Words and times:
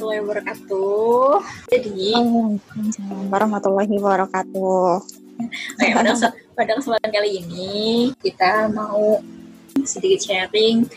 warahmatullahi 0.00 0.24
wabarakatuh. 0.24 1.32
Jadi, 1.68 2.08
Waalaikumsalam 2.16 3.24
warahmatullahi 3.28 3.94
wabarakatuh. 4.00 4.88
Oke, 5.76 5.86
pada, 5.92 6.12
pada 6.56 6.72
kesempatan 6.76 7.10
kali 7.12 7.30
ini 7.44 7.72
kita 8.24 8.72
mau 8.72 9.20
sedikit 9.84 10.20
sharing 10.24 10.88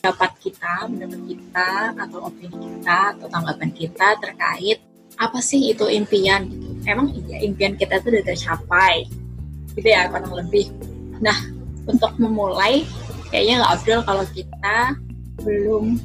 pendapat 0.00 0.30
kita, 0.40 0.88
pendapat 0.88 1.20
kita, 1.28 1.70
atau 2.00 2.18
opini 2.28 2.56
kita, 2.56 2.98
atau 3.16 3.26
tanggapan 3.28 3.70
kita 3.76 4.08
terkait 4.24 4.78
apa 5.16 5.38
sih 5.40 5.72
itu 5.72 5.84
impian 5.88 6.48
gitu. 6.48 6.80
Emang 6.88 7.12
iya 7.12 7.44
impian 7.44 7.76
kita 7.76 8.00
itu 8.00 8.08
udah 8.08 8.24
tercapai, 8.24 9.04
gitu 9.76 9.88
ya 9.88 10.08
kurang 10.08 10.32
lebih. 10.32 10.72
Nah, 11.20 11.36
untuk 11.84 12.16
memulai, 12.16 12.88
kayaknya 13.28 13.64
nggak 13.64 13.72
afdol 13.80 14.00
kalau 14.04 14.24
kita 14.32 14.96
belum 15.44 16.00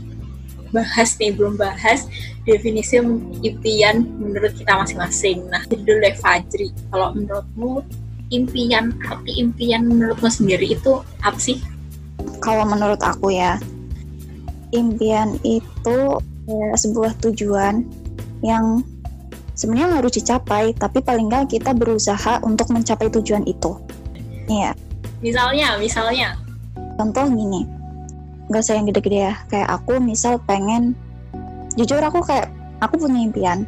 bahas 0.72 1.20
nih, 1.20 1.36
belum 1.36 1.60
bahas 1.60 2.08
definisi 2.48 2.98
impian 3.46 4.06
menurut 4.18 4.54
kita 4.58 4.74
masing-masing. 4.78 5.46
Nah, 5.50 5.62
jadi 5.70 5.82
dulu 5.86 5.98
deh 6.02 6.16
Fajri, 6.18 6.68
kalau 6.90 7.14
menurutmu 7.14 7.86
impian, 8.34 8.96
arti 9.06 9.32
impian 9.38 9.86
menurutmu 9.86 10.30
sendiri 10.32 10.74
itu 10.74 11.04
apa 11.22 11.38
sih? 11.38 11.62
Kalau 12.42 12.66
menurut 12.66 13.02
aku 13.02 13.34
ya, 13.34 13.62
impian 14.74 15.38
itu 15.46 15.98
ya, 16.50 16.70
sebuah 16.78 17.18
tujuan 17.22 17.86
yang 18.42 18.82
sebenarnya 19.54 20.02
harus 20.02 20.14
dicapai, 20.18 20.74
tapi 20.74 21.04
paling 21.06 21.30
nggak 21.30 21.54
kita 21.54 21.76
berusaha 21.78 22.42
untuk 22.42 22.74
mencapai 22.74 23.14
tujuan 23.14 23.46
itu. 23.46 23.78
Iya, 24.50 24.74
Misalnya, 25.22 25.78
misalnya, 25.78 26.34
contoh 26.98 27.30
gini, 27.30 27.70
nggak 28.50 28.62
usah 28.66 28.74
yang 28.74 28.90
gede-gede 28.90 29.20
ya. 29.30 29.34
Kayak 29.54 29.70
aku 29.78 30.02
misal 30.02 30.42
pengen, 30.50 30.98
jujur 31.76 32.02
aku 32.04 32.24
kayak 32.26 32.52
aku 32.82 33.08
punya 33.08 33.20
impian, 33.24 33.64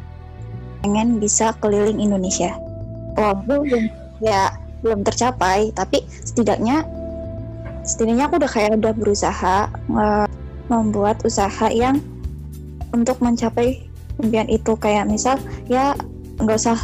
pengen 0.84 1.22
bisa 1.22 1.54
keliling 1.62 2.02
Indonesia. 2.02 2.52
Walaupun 3.14 3.64
belum 3.70 3.84
ya 4.20 4.52
belum 4.84 5.06
tercapai, 5.06 5.72
tapi 5.72 6.04
setidaknya 6.10 6.84
setidaknya 7.84 8.28
aku 8.28 8.36
udah 8.40 8.50
kayak 8.50 8.76
udah 8.80 8.92
berusaha 8.92 9.56
eh, 9.72 10.26
membuat 10.68 11.20
usaha 11.24 11.68
yang 11.72 12.00
untuk 12.92 13.20
mencapai 13.22 13.86
impian 14.20 14.48
itu. 14.50 14.76
Kayak 14.76 15.08
misal 15.08 15.40
ya 15.70 15.96
nggak 16.42 16.58
usah 16.58 16.78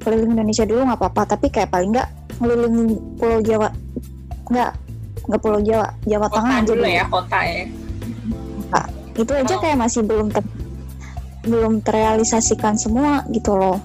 keliling 0.00 0.38
Indonesia 0.38 0.64
dulu 0.64 0.88
nggak 0.88 1.00
apa-apa. 1.00 1.36
Tapi 1.36 1.52
kayak 1.52 1.74
paling 1.74 1.92
nggak 1.92 2.08
ngeliling 2.40 2.96
Pulau 3.20 3.40
Jawa. 3.44 3.68
Nggak 4.48 4.70
nggak 5.28 5.40
Pulau 5.44 5.60
Jawa 5.60 5.92
Jawa 6.08 6.26
kota 6.26 6.38
Tengah 6.40 6.56
aja 6.56 6.66
dulu. 6.72 6.82
ya, 6.86 7.04
kota 7.06 7.38
ya. 7.44 7.64
Itu 9.20 9.32
aja 9.36 9.54
kayak 9.60 9.78
masih 9.78 10.00
belum 10.04 10.32
ter- 10.32 10.56
belum 11.44 11.80
terrealisasikan 11.84 12.76
semua 12.76 13.24
gitu 13.32 13.56
loh. 13.56 13.78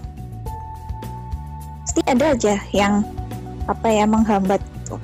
Pasti 1.83 2.01
ada 2.07 2.35
aja 2.35 2.55
yang 2.75 3.03
apa 3.65 3.87
ya 3.87 4.05
menghambat 4.07 4.59
gitu. 4.81 4.95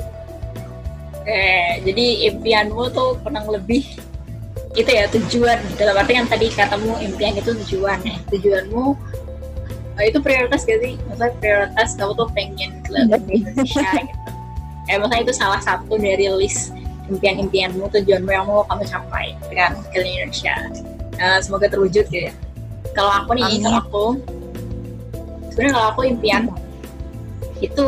Oke, 1.21 1.47
jadi 1.87 2.05
impianmu 2.33 2.91
tuh 2.91 3.15
kurang 3.23 3.47
lebih 3.47 3.85
itu 4.75 4.89
ya 4.89 5.07
tujuan. 5.11 5.59
Dalam 5.75 5.95
arti 5.99 6.13
yang 6.15 6.27
tadi 6.27 6.47
katamu 6.51 6.99
impian 6.99 7.35
itu 7.35 7.51
tujuan. 7.65 7.99
Ya 8.03 8.17
tujuanmu 8.31 8.95
eh, 9.99 10.05
itu 10.11 10.19
prioritas 10.19 10.63
gak 10.63 10.79
sih? 10.81 10.95
Maksudnya 11.07 11.31
prioritas 11.39 11.89
kamu 11.95 12.11
tuh 12.15 12.27
pengen 12.35 12.71
keliling 12.87 13.23
Indonesia 13.27 13.91
gitu. 14.07 14.19
Eh 14.89 14.97
maksudnya 14.97 15.23
itu 15.23 15.33
salah 15.37 15.61
satu 15.61 15.93
dari 15.95 16.25
list 16.35 16.73
impian-impianmu 17.11 17.91
tujuanmu 17.91 18.31
yang 18.31 18.45
mau 18.47 18.63
kamu 18.71 18.83
capai 18.87 19.35
dengan 19.51 19.75
keliling 19.91 20.23
Indonesia. 20.23 20.55
Eh, 21.19 21.39
semoga 21.43 21.67
terwujud 21.67 22.07
gitu 22.07 22.31
ya. 22.31 22.33
Kalau 22.95 23.11
aku 23.11 23.37
nih 23.37 23.45
Amin. 23.45 23.61
kalau 23.61 23.77
aku 23.83 24.05
sebenarnya 25.51 25.73
kalau 25.75 25.87
aku 25.93 26.01
impian 26.07 26.43
itu 27.59 27.87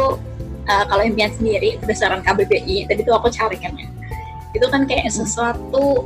eh, 0.68 0.84
kalau 0.86 1.04
impian 1.04 1.32
sendiri 1.34 1.80
berdasarkan 1.82 2.22
KBBI 2.22 2.92
tadi 2.92 3.02
tuh 3.02 3.16
aku 3.16 3.32
cari 3.32 3.58
kan 3.58 3.74
ya. 3.80 3.88
Itu 4.54 4.70
kan 4.70 4.86
kayak 4.86 5.10
sesuatu 5.10 6.06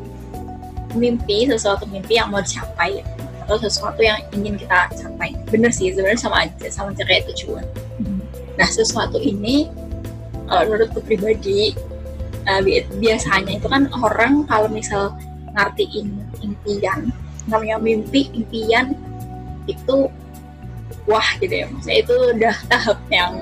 mimpi 0.95 1.45
sesuatu 1.51 1.83
mimpi 1.89 2.15
yang 2.15 2.31
mau 2.31 2.39
dicapai 2.39 3.03
atau 3.43 3.57
sesuatu 3.59 3.99
yang 4.03 4.19
ingin 4.31 4.55
kita 4.55 4.91
capai. 4.91 5.35
Bener 5.51 5.71
sih 5.71 5.91
sebenarnya 5.91 6.19
sama 6.19 6.47
aja 6.47 6.67
sama 6.71 6.91
aja 6.95 7.03
kayak 7.03 7.27
tujuan. 7.33 7.65
Nah 8.55 8.67
sesuatu 8.67 9.19
ini 9.19 9.67
kalau 10.47 10.63
menurutku 10.71 11.03
pribadi 11.03 11.75
eh, 12.47 12.59
bi- 12.63 12.87
biasanya 12.97 13.51
itu 13.59 13.67
kan 13.67 13.91
orang 13.93 14.47
kalau 14.47 14.71
misal 14.71 15.11
ngartiin 15.53 16.07
impian 16.39 17.11
namanya 17.47 17.79
mimpi 17.79 18.27
impian 18.31 18.95
itu 19.67 20.07
wah 21.07 21.27
gitu 21.39 21.51
ya 21.51 21.65
maksudnya 21.71 21.97
itu 22.03 22.15
udah 22.35 22.55
tahap 22.71 22.99
yang 23.11 23.33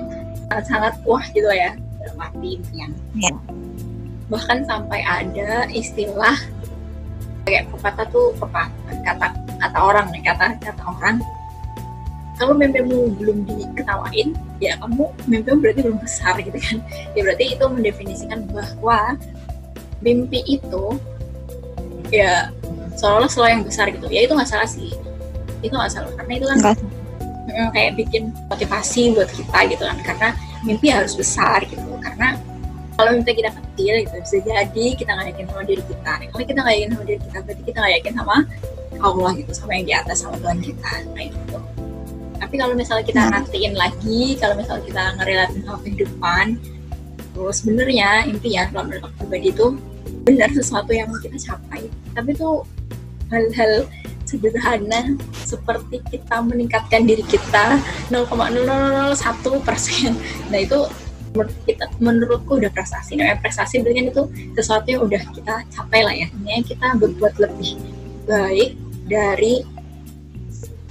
sangat-sangat 0.50 0.94
wah 1.06 1.26
gitu 1.34 1.46
lah 1.46 1.58
ya 1.58 1.72
dalam 2.02 2.18
arti 2.22 2.48
impian 2.58 2.92
Ya. 3.16 3.32
bahkan 4.30 4.66
sampai 4.66 5.02
ada 5.02 5.66
istilah 5.72 6.38
kayak 7.46 7.70
pepatah 7.70 8.06
tuh 8.10 8.34
pepatah 8.38 8.70
kata 9.06 9.28
kata 9.62 9.78
orang 9.80 10.10
nih 10.10 10.22
kata 10.26 10.58
kata 10.62 10.82
orang 10.84 11.22
kalau 12.36 12.54
mimpimu 12.54 13.16
belum 13.16 13.46
diketawain 13.48 14.34
ya 14.64 14.80
kamu 14.80 15.12
mimpimu 15.28 15.58
berarti 15.60 15.82
belum 15.84 16.00
besar 16.00 16.36
gitu 16.40 16.56
kan. 16.56 16.78
Ya 17.14 17.22
berarti 17.28 17.46
itu 17.56 17.66
mendefinisikan 17.66 18.40
bahwa 18.52 19.20
mimpi 20.00 20.40
itu 20.48 20.86
ya 22.14 22.52
seolah-olah 22.96 23.30
selalu 23.32 23.50
yang 23.52 23.64
besar 23.66 23.86
gitu. 23.92 24.08
Ya 24.08 24.22
itu 24.24 24.34
nggak 24.36 24.50
salah 24.50 24.70
sih. 24.70 24.96
Itu 25.60 25.74
nggak 25.76 25.92
salah 25.92 26.12
karena 26.16 26.34
itu 26.40 26.46
kan 26.48 26.58
Enggak. 26.60 26.78
kayak 27.72 27.92
bikin 28.00 28.24
motivasi 28.48 29.16
buat 29.16 29.30
kita 29.32 29.58
gitu 29.76 29.84
kan. 29.84 29.98
Karena 30.04 30.30
mimpi 30.64 30.88
harus 30.92 31.14
besar 31.16 31.64
gitu. 31.68 31.84
Karena 32.00 32.40
kalau 32.96 33.12
mimpi 33.12 33.36
kita 33.36 33.52
kecil 33.52 33.94
gitu 34.08 34.16
bisa 34.24 34.38
jadi 34.40 34.86
kita 34.96 35.10
nggak 35.12 35.28
yakin 35.36 35.46
sama 35.52 35.64
diri 35.68 35.84
kita. 35.84 36.12
Kalau 36.32 36.46
kita 36.48 36.60
nggak 36.64 36.76
yakin 36.80 36.90
sama 36.96 37.04
diri 37.04 37.20
kita 37.20 37.38
berarti 37.44 37.64
kita 37.68 37.78
nggak 37.84 37.94
yakin 38.00 38.14
sama 38.16 38.38
Allah 38.96 39.32
gitu 39.36 39.52
sama 39.52 39.72
yang 39.76 39.86
di 39.86 39.94
atas 39.94 40.18
sama 40.24 40.36
Tuhan 40.40 40.60
kita. 40.64 40.92
Kayak 41.12 41.30
gitu 41.36 41.60
tapi 42.56 42.72
kalau 42.72 42.80
misalnya 42.80 43.04
kita 43.04 43.20
Hmm. 43.20 43.32
ngertiin 43.36 43.74
lagi 43.76 44.24
kalau 44.40 44.56
misalnya 44.56 44.84
kita 44.88 45.04
ngerelatin 45.20 45.60
sama 45.68 45.80
kehidupan 45.84 46.46
terus 47.36 47.56
sebenarnya 47.60 48.10
impian 48.32 48.72
kalau 48.72 48.84
menurut 48.88 49.04
aku 49.12 49.16
pribadi 49.28 49.52
itu 49.52 49.66
benar 50.24 50.48
sesuatu 50.56 50.96
yang 50.96 51.12
kita 51.20 51.36
capai. 51.36 51.92
Tapi 52.16 52.32
tuh 52.32 52.64
hal-hal 53.28 53.84
sederhana 54.24 55.20
seperti 55.44 56.00
kita 56.08 56.40
meningkatkan 56.48 57.04
diri 57.04 57.28
kita 57.28 57.76
0,001 58.08 59.60
persen. 59.60 60.16
Nah 60.48 60.64
itu 60.64 60.88
menurut 61.36 61.60
kita 61.68 61.92
menurutku 62.00 62.56
udah 62.56 62.72
prestasi. 62.72 63.20
Nah 63.20 63.36
prestasi 63.36 63.84
berarti 63.84 64.00
kan 64.00 64.08
itu 64.16 64.24
sesuatu 64.56 64.88
yang 64.88 65.04
udah 65.04 65.20
kita 65.36 65.60
capai 65.76 66.08
lah 66.08 66.16
ya. 66.16 66.32
Ini 66.32 66.64
kita 66.64 66.96
berbuat 67.04 67.36
lebih 67.36 67.76
baik 68.24 68.80
dari 69.12 69.60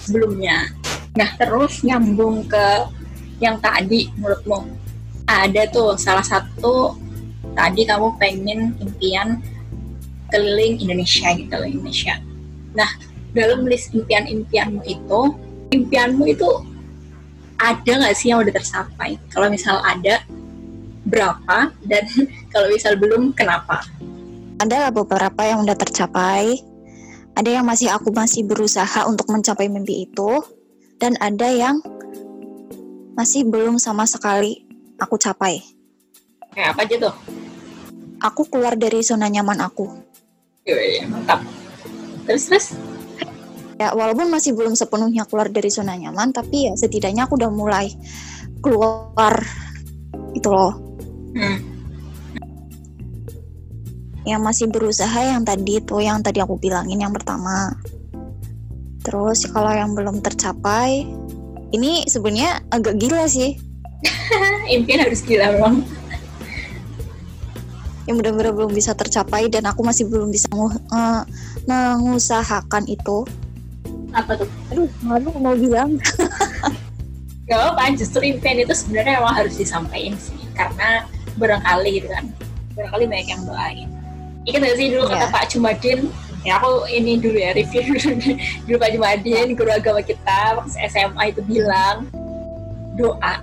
sebelumnya 0.05 0.84
nah 1.15 1.31
terus 1.39 1.83
nyambung 1.87 2.47
ke 2.47 2.67
yang 3.39 3.59
tadi 3.63 4.11
menurutmu 4.19 4.67
ada 5.25 5.63
tuh 5.73 5.97
salah 5.97 6.23
satu 6.25 6.99
tadi 7.55 7.87
kamu 7.89 8.09
pengen 8.21 8.75
impian 8.83 9.41
keliling 10.29 10.83
Indonesia 10.83 11.31
gitu 11.33 11.49
keliling 11.49 11.81
Indonesia. 11.81 12.15
Nah 12.75 12.91
dalam 13.35 13.67
list 13.67 13.95
impian-impianmu 13.95 14.83
itu 14.85 15.21
impianmu 15.75 16.25
itu 16.31 16.49
ada 17.59 17.93
nggak 18.03 18.15
sih 18.19 18.35
yang 18.35 18.43
udah 18.43 18.53
tercapai? 18.53 19.17
Kalau 19.31 19.49
misal 19.49 19.79
ada 19.87 20.21
berapa? 21.07 21.71
Dan 21.87 22.05
kalau 22.53 22.67
misal 22.69 22.99
belum 22.99 23.33
kenapa? 23.33 23.87
Ada 24.59 24.91
beberapa 24.91 25.41
yang 25.47 25.63
udah 25.63 25.77
tercapai. 25.79 26.59
Ada 27.35 27.59
yang 27.59 27.67
masih 27.67 27.91
aku 27.91 28.15
masih 28.15 28.47
berusaha 28.47 29.03
untuk 29.11 29.27
mencapai 29.27 29.67
mimpi 29.67 30.07
itu 30.07 30.39
dan 30.99 31.19
ada 31.19 31.49
yang 31.51 31.79
masih 33.15 33.47
belum 33.47 33.79
sama 33.79 34.07
sekali 34.07 34.67
aku 34.99 35.19
capai. 35.19 35.63
Kayak 36.55 36.75
apa 36.75 36.81
aja 36.87 36.97
tuh? 37.11 37.15
Aku 38.23 38.47
keluar 38.47 38.79
dari 38.79 39.03
zona 39.03 39.27
nyaman 39.27 39.59
aku. 39.63 39.91
Yoi, 40.65 41.05
mantap. 41.11 41.45
Terus 42.25 42.45
terus? 42.49 42.67
Ya 43.75 43.91
walaupun 43.91 44.31
masih 44.31 44.55
belum 44.55 44.79
sepenuhnya 44.79 45.27
keluar 45.27 45.51
dari 45.51 45.67
zona 45.67 45.99
nyaman 45.99 46.31
tapi 46.31 46.71
ya 46.71 46.73
setidaknya 46.79 47.27
aku 47.27 47.37
udah 47.37 47.51
mulai 47.51 47.91
keluar 48.63 49.43
itu 50.33 50.49
loh. 50.51 50.75
Hmm. 51.35 51.59
yang 54.25 54.41
masih 54.41 54.73
berusaha 54.73 55.21
yang 55.21 55.45
tadi 55.45 55.85
itu 55.85 56.01
yang 56.01 56.25
tadi 56.25 56.41
aku 56.41 56.57
bilangin 56.57 56.97
yang 56.97 57.13
pertama 57.13 57.77
terus 59.05 59.45
kalau 59.53 59.71
yang 59.71 59.93
belum 59.93 60.25
tercapai 60.25 61.05
ini 61.77 62.09
sebenarnya 62.09 62.65
agak 62.73 62.97
gila 62.99 63.29
sih. 63.29 63.61
Impian 64.75 65.05
harus 65.05 65.21
gila 65.21 65.55
memang 65.55 65.85
yang 68.05 68.21
benar-benar 68.21 68.53
belum 68.53 68.73
bisa 68.73 68.93
tercapai 68.93 69.49
dan 69.49 69.65
aku 69.65 69.81
masih 69.81 70.05
belum 70.09 70.29
bisa 70.29 70.49
eh, 70.53 71.23
mengusahakan 71.65 72.85
itu. 72.89 73.25
Apa 74.13 74.39
tuh? 74.39 74.49
Aduh 74.73 74.89
malu 75.01 75.33
mau 75.41 75.57
bilang. 75.57 75.97
Gak 77.49 77.61
apa 77.61 77.93
justru 77.93 78.25
impian 78.25 78.57
itu 78.57 78.73
sebenarnya 78.73 79.21
emang 79.21 79.37
harus 79.37 79.61
disampaikan 79.61 80.17
sih 80.17 80.49
karena 80.57 81.05
barangkali 81.37 82.01
gitu 82.01 82.09
kan. 82.09 82.25
Barangkali 82.73 83.05
banyak 83.05 83.29
yang 83.29 83.43
doain. 83.45 83.89
Ingat 84.49 84.61
gak 84.65 84.77
sih 84.81 84.87
dulu 84.93 85.05
kata 85.09 85.29
Iya. 85.29 85.33
Pak 85.33 85.45
Jumadin 85.53 85.99
ya 86.45 86.61
aku 86.61 86.85
ini 86.93 87.17
dulu 87.17 87.41
ya 87.41 87.57
review 87.57 87.83
dulu, 87.89 88.09
dulu 88.69 88.77
Pak 88.77 88.91
Jumadin 88.93 89.49
guru 89.57 89.71
agama 89.73 90.01
kita 90.05 90.61
waktu 90.61 90.77
SMA 90.87 91.33
itu 91.33 91.41
bilang 91.43 92.07
doa. 92.95 93.41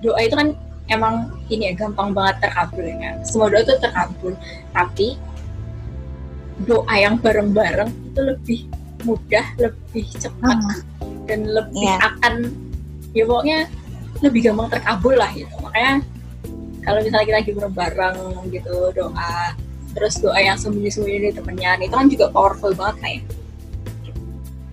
Doa 0.00 0.20
itu 0.22 0.34
kan 0.38 0.54
emang 0.86 1.34
ini 1.50 1.68
ya 1.68 1.72
gampang 1.74 2.14
banget 2.14 2.46
terkabul 2.46 2.86
ya. 2.86 3.18
Semua 3.26 3.50
doa 3.50 3.60
itu 3.66 3.74
terkabul. 3.82 4.32
Tapi 4.70 5.18
doa 6.64 6.94
yang 6.96 7.18
bareng-bareng 7.20 7.90
itu 8.14 8.20
lebih 8.22 8.60
mudah 9.04 9.46
lebih 9.60 10.06
cepat 10.16 10.56
Ah, 10.56 10.78
dan 11.28 11.44
lebih 11.46 11.84
Iya. 11.84 11.98
akan 12.00 12.34
ya 13.12 13.22
pokoknya 13.28 13.58
lebih 14.24 14.40
gampang 14.48 14.68
terkabul 14.72 15.14
lah 15.18 15.30
gitu. 15.36 15.52
Makanya 15.60 16.00
kalau 16.80 17.02
misalnya 17.02 17.26
kita 17.26 17.38
lagi 17.42 17.50
bareng 17.74 18.18
gitu 18.54 18.74
doa 18.94 19.52
terus 19.96 20.20
doa 20.20 20.36
yang 20.36 20.60
sembunyi-sembunyi 20.60 21.18
di 21.24 21.30
temennya. 21.32 21.80
Itu 21.80 21.96
kan 21.96 22.06
juga 22.12 22.28
powerful 22.28 22.76
banget 22.76 22.96
kayak 23.00 23.20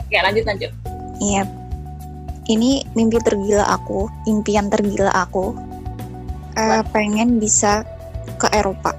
Oke 0.03 0.17
lanjut 0.19 0.45
lanjut. 0.45 0.71
Iya. 1.23 1.43
Ini 2.43 2.83
mimpi 2.93 3.17
tergila 3.23 3.63
aku 3.71 4.11
impian 4.27 4.67
tergila 4.67 5.09
aku 5.15 5.55
eh, 6.59 6.83
pengen 6.91 7.39
bisa 7.39 7.87
ke 8.35 8.51
Eropa. 8.51 8.91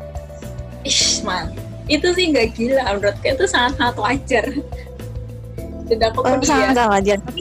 Ish, 0.82 1.20
man. 1.22 1.52
itu 1.84 2.16
sih 2.16 2.32
nggak 2.32 2.56
gila 2.56 2.96
menurutku 2.96 3.28
itu 3.28 3.44
sangat-sangat 3.44 3.96
wajar. 4.00 4.44
Dan 5.84 6.00
aku 6.00 6.18
oh, 6.24 6.32
pun 6.32 6.40
sangat 6.40 6.72
nggak 6.72 6.90
wajar. 6.96 7.18
Tapi 7.20 7.40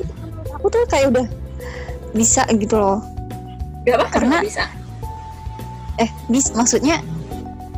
aku 0.51 0.65
tuh 0.67 0.83
kayak 0.91 1.07
udah 1.15 1.25
bisa 2.11 2.43
gitu 2.51 2.75
loh. 2.75 2.99
Gak 3.87 4.03
apa 4.03 4.05
karena- 4.11 4.43
karena 4.43 4.47
bisa. 4.47 4.63
Eh 5.95 6.09
bis 6.27 6.51
maksudnya 6.51 6.99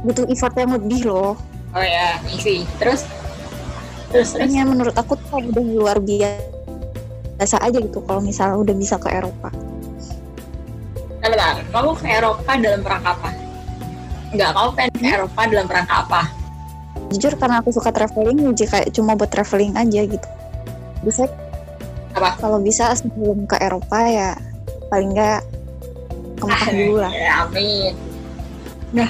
butuh 0.05 0.25
effort 0.29 0.53
yang 0.55 0.71
lebih 0.77 1.09
loh. 1.09 1.33
Oh 1.73 1.83
ya 1.83 2.21
isi 2.29 2.63
terus? 2.77 3.03
Terus 4.13 4.37
terus? 4.37 4.47
Makanya 4.47 4.63
menurut 4.69 4.95
aku 4.95 5.17
tuh 5.17 5.41
udah 5.41 5.65
luar 5.65 5.97
biasa 5.99 7.57
aja 7.59 7.77
gitu 7.81 7.99
kalau 8.05 8.21
misalnya 8.21 8.61
udah 8.61 8.75
bisa 8.77 8.95
ke 9.01 9.09
Eropa. 9.11 9.49
Bentar, 11.25 11.57
kamu 11.73 11.91
ke 11.97 12.05
Eropa 12.05 12.51
dalam 12.53 12.81
rangka 12.85 13.11
apa? 13.17 13.29
Enggak, 14.29 14.49
kamu 14.53 14.69
pengen 14.77 14.93
ke 14.93 15.07
Eropa 15.09 15.41
dalam 15.49 15.67
rangka 15.67 15.95
apa? 16.05 16.21
jujur 17.13 17.33
karena 17.37 17.61
aku 17.61 17.69
suka 17.69 17.93
traveling 17.93 18.55
jadi 18.55 18.65
kayak 18.65 18.87
cuma 18.95 19.13
buat 19.13 19.29
traveling 19.29 19.77
aja 19.77 20.01
gitu. 20.05 20.27
Bisa? 21.05 21.29
Apa? 22.15 22.39
kalau 22.39 22.63
bisa 22.63 22.95
sebelum 22.95 23.43
ke 23.43 23.59
Eropa 23.59 23.99
ya 24.07 24.39
paling 24.87 25.11
nggak 25.11 25.43
ke 26.39 26.43
Mekah 26.47 26.71
dulu 26.71 26.95
lah. 27.03 27.11
Ya, 27.27 27.31
amin. 27.43 27.93
Nah, 28.95 29.09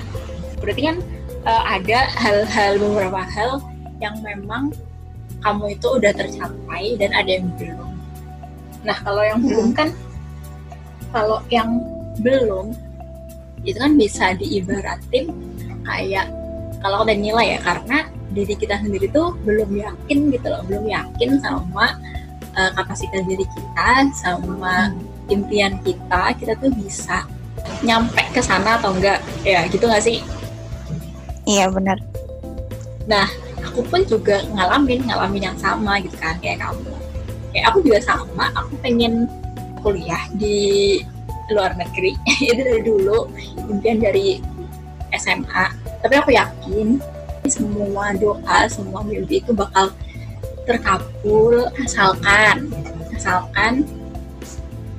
berarti 0.60 0.82
kan 0.92 0.98
eh, 1.46 1.64
ada 1.80 2.00
hal-hal 2.16 2.72
beberapa 2.80 3.22
hal 3.22 3.62
yang 4.00 4.16
memang 4.22 4.72
kamu 5.46 5.78
itu 5.78 5.88
udah 5.88 6.12
tercapai 6.16 6.98
dan 6.98 7.14
ada 7.14 7.30
yang 7.30 7.48
belum. 7.58 7.94
Nah, 8.86 8.98
kalau 9.02 9.22
yang 9.22 9.40
belum 9.46 9.68
kan, 9.78 9.90
kalau 11.14 11.40
yang 11.54 11.82
belum 12.22 12.74
itu 13.66 13.78
kan 13.82 13.98
bisa 13.98 14.38
diibaratin 14.38 15.34
kayak 15.86 16.30
kalau 16.86 17.02
udah 17.02 17.18
nilai 17.18 17.58
ya 17.58 17.60
karena 17.66 18.06
diri 18.30 18.54
kita 18.54 18.78
sendiri 18.78 19.10
tuh 19.10 19.34
belum 19.42 19.74
yakin 19.74 20.34
gitu 20.34 20.48
loh, 20.50 20.62
belum 20.66 20.86
yakin 20.86 21.42
sama 21.42 21.98
eh, 22.58 22.72
kapasitas 22.74 23.22
diri 23.26 23.46
kita, 23.46 23.90
sama 24.18 24.94
impian 25.30 25.78
kita, 25.82 26.34
kita 26.38 26.54
tuh 26.62 26.70
bisa 26.78 27.26
nyampe 27.82 28.22
ke 28.34 28.42
sana 28.42 28.78
atau 28.78 28.94
enggak. 28.94 29.22
Ya 29.42 29.66
gitu 29.70 29.90
nggak 29.90 30.04
sih 30.06 30.22
iya 31.46 31.66
benar. 31.70 31.98
Aku 33.66 33.82
pun 33.86 34.02
juga 34.06 34.42
ngalamin 34.54 35.06
ngalamin 35.06 35.52
yang 35.52 35.58
sama 35.60 36.02
gitu 36.02 36.16
kan 36.18 36.38
kayak 36.42 36.62
kamu. 36.62 36.94
Kayak 37.54 37.66
aku 37.72 37.78
juga 37.86 38.00
sama 38.04 38.46
aku 38.54 38.74
pengen 38.82 39.30
kuliah 39.82 40.22
di 40.36 41.00
luar 41.54 41.78
negeri 41.78 42.18
itu 42.52 42.58
dari 42.58 42.82
dulu 42.82 43.30
impian 43.70 44.02
dari 44.02 44.42
SMA 45.14 45.66
tapi 46.02 46.18
aku 46.18 46.34
yakin 46.34 46.98
semua 47.46 48.18
doa 48.18 48.66
semua 48.66 49.06
mimpi 49.06 49.46
itu 49.46 49.54
bakal 49.54 49.94
terkabul 50.66 51.70
asalkan 51.78 52.74
asalkan 53.14 53.86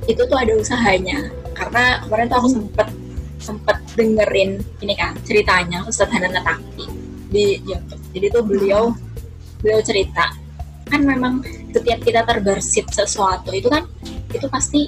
itu 0.07 0.23
tuh 0.23 0.37
ada 0.39 0.53
usahanya. 0.55 1.29
Karena 1.53 2.01
kemarin 2.07 2.25
tuh 2.31 2.37
aku 2.39 2.49
sempet 2.49 2.87
sempet 3.37 3.77
dengerin 3.95 4.61
ini 4.81 4.93
kan 4.97 5.13
ceritanya 5.23 5.85
Ustadz 5.85 6.13
Hanan 6.13 6.33
Nataki 6.33 6.85
di 7.29 7.61
YouTube. 7.63 8.01
Jadi 8.13 8.25
tuh 8.33 8.43
beliau 8.43 8.83
beliau 9.61 9.81
cerita 9.81 10.33
kan 10.87 11.03
memang 11.03 11.43
setiap 11.75 11.99
kita 11.99 12.23
terbersit 12.23 12.87
sesuatu 12.93 13.51
itu 13.51 13.67
kan 13.67 13.83
itu 14.31 14.47
pasti 14.47 14.87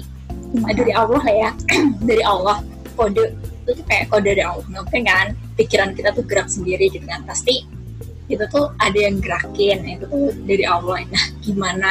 dari 0.72 0.92
Allah 0.96 1.20
lah 1.20 1.34
ya 1.48 1.50
dari 2.08 2.22
Allah. 2.24 2.62
Kode 2.98 3.32
itu 3.64 3.70
tuh 3.80 3.84
kayak 3.86 4.10
kode 4.10 4.34
dari 4.34 4.42
Allah 4.44 4.66
mungkin 4.66 5.02
kan? 5.06 5.26
Pikiran 5.56 5.92
kita 5.94 6.10
tuh 6.16 6.24
gerak 6.26 6.48
sendiri 6.50 6.90
gitu 6.90 7.04
kan. 7.06 7.22
Pasti 7.24 7.64
itu 8.30 8.44
tuh 8.46 8.70
ada 8.78 8.98
yang 8.98 9.18
gerakin 9.18 9.78
itu 9.86 10.04
tuh 10.06 10.34
dari 10.44 10.64
Allah. 10.66 11.04
Nah 11.06 11.24
gimana 11.42 11.90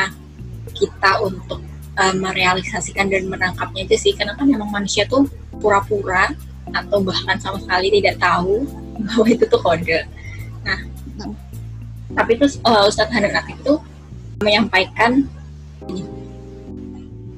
kita 0.76 1.24
untuk 1.24 1.62
eh, 1.98 2.16
merealisasikan 2.16 3.08
dan 3.08 3.30
menangkapnya 3.30 3.88
itu 3.88 3.96
sih? 4.10 4.12
Karena 4.18 4.36
kan 4.36 4.50
memang 4.50 4.70
manusia 4.70 5.08
tuh 5.08 5.30
pura-pura 5.60 6.32
atau 6.74 7.02
bahkan 7.02 7.38
sama 7.42 7.58
sekali 7.62 7.88
tidak 8.02 8.22
tahu 8.22 8.66
bahwa 9.00 9.26
itu 9.26 9.44
tuh 9.48 9.62
kode. 9.62 10.00
Nah 10.66 10.80
tapi 12.16 12.32
terus 12.40 12.58
eh, 12.64 12.90
Ustadz 12.90 13.14
Hanan 13.14 13.46
itu 13.50 13.74
menyampaikan 14.42 15.28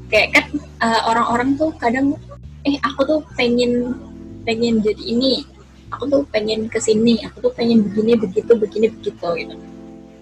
kayak 0.07 0.30
kan 0.36 0.45
eh, 0.60 1.01
orang-orang 1.07 1.56
tuh 1.60 1.72
kadang 1.75 2.16
eh 2.63 2.78
aku 2.86 3.01
tuh 3.04 3.19
pengen 3.36 3.98
pengen 4.45 4.81
jadi 4.81 5.01
ini 5.01 5.45
aku 5.92 6.07
tuh 6.07 6.21
pengen 6.30 6.69
ke 6.71 6.80
sini 6.80 7.19
aku 7.26 7.50
tuh 7.50 7.54
pengen 7.54 7.83
begini 7.83 8.16
begitu 8.16 8.52
begini 8.56 8.88
begitu 8.94 9.28
gitu. 9.38 9.56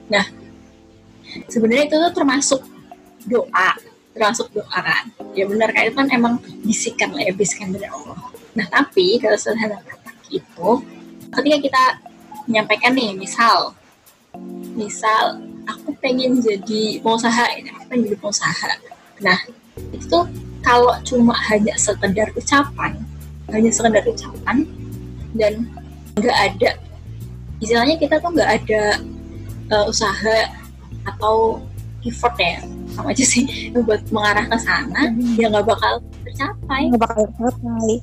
Nah 0.10 0.26
sebenarnya 1.46 1.86
itu 1.92 1.96
tuh 2.00 2.14
termasuk 2.16 2.62
doa 3.28 3.70
termasuk 4.16 4.50
doa 4.56 4.80
kan? 4.80 5.06
Ya 5.38 5.46
benar 5.46 5.70
kan 5.70 5.88
itu 5.88 5.96
kan 5.96 6.10
emang 6.10 6.42
bisikan 6.66 7.14
lah 7.14 7.22
ya 7.22 7.34
bisikan 7.36 7.70
dari 7.70 7.86
Allah 7.86 8.29
nah 8.60 8.68
tapi 8.68 9.16
kalau 9.24 9.40
sederhana 9.40 9.80
kata 9.88 10.12
itu 10.28 10.70
ketika 11.32 11.58
kita 11.64 11.84
menyampaikan 12.52 12.92
nih 12.92 13.16
misal 13.16 13.72
misal 14.76 15.40
aku 15.70 15.96
pengen 16.04 16.44
jadi 16.44 17.00
pengusaha 17.00 17.46
ini 17.56 17.70
aku 17.72 17.84
pengen 17.88 18.02
jadi 18.10 18.18
pengusaha. 18.20 18.68
Nah 19.22 19.40
itu 19.96 20.06
tuh 20.10 20.26
kalau 20.66 20.92
cuma 21.08 21.32
hanya 21.48 21.72
sekedar 21.80 22.34
ucapan 22.36 23.00
hanya 23.50 23.72
sekedar 23.72 24.04
ucapan 24.06 24.68
dan 25.34 25.66
nggak 26.20 26.36
ada 26.36 26.72
istilahnya 27.64 27.96
kita 27.96 28.20
tuh 28.20 28.34
nggak 28.36 28.52
ada 28.62 28.84
uh, 29.72 29.86
usaha 29.88 30.52
atau 31.08 31.64
effort 32.04 32.36
ya 32.38 32.60
sama 32.92 33.12
aja 33.16 33.26
sih 33.26 33.46
buat 33.88 34.04
mengarah 34.12 34.46
ke 34.48 34.58
sana 34.60 35.16
ya 35.38 35.48
nggak 35.48 35.68
bakal 35.68 36.04
tercapai. 36.26 36.92
Nggak 36.92 37.02
bakal 37.08 37.24
tercapai 37.30 37.94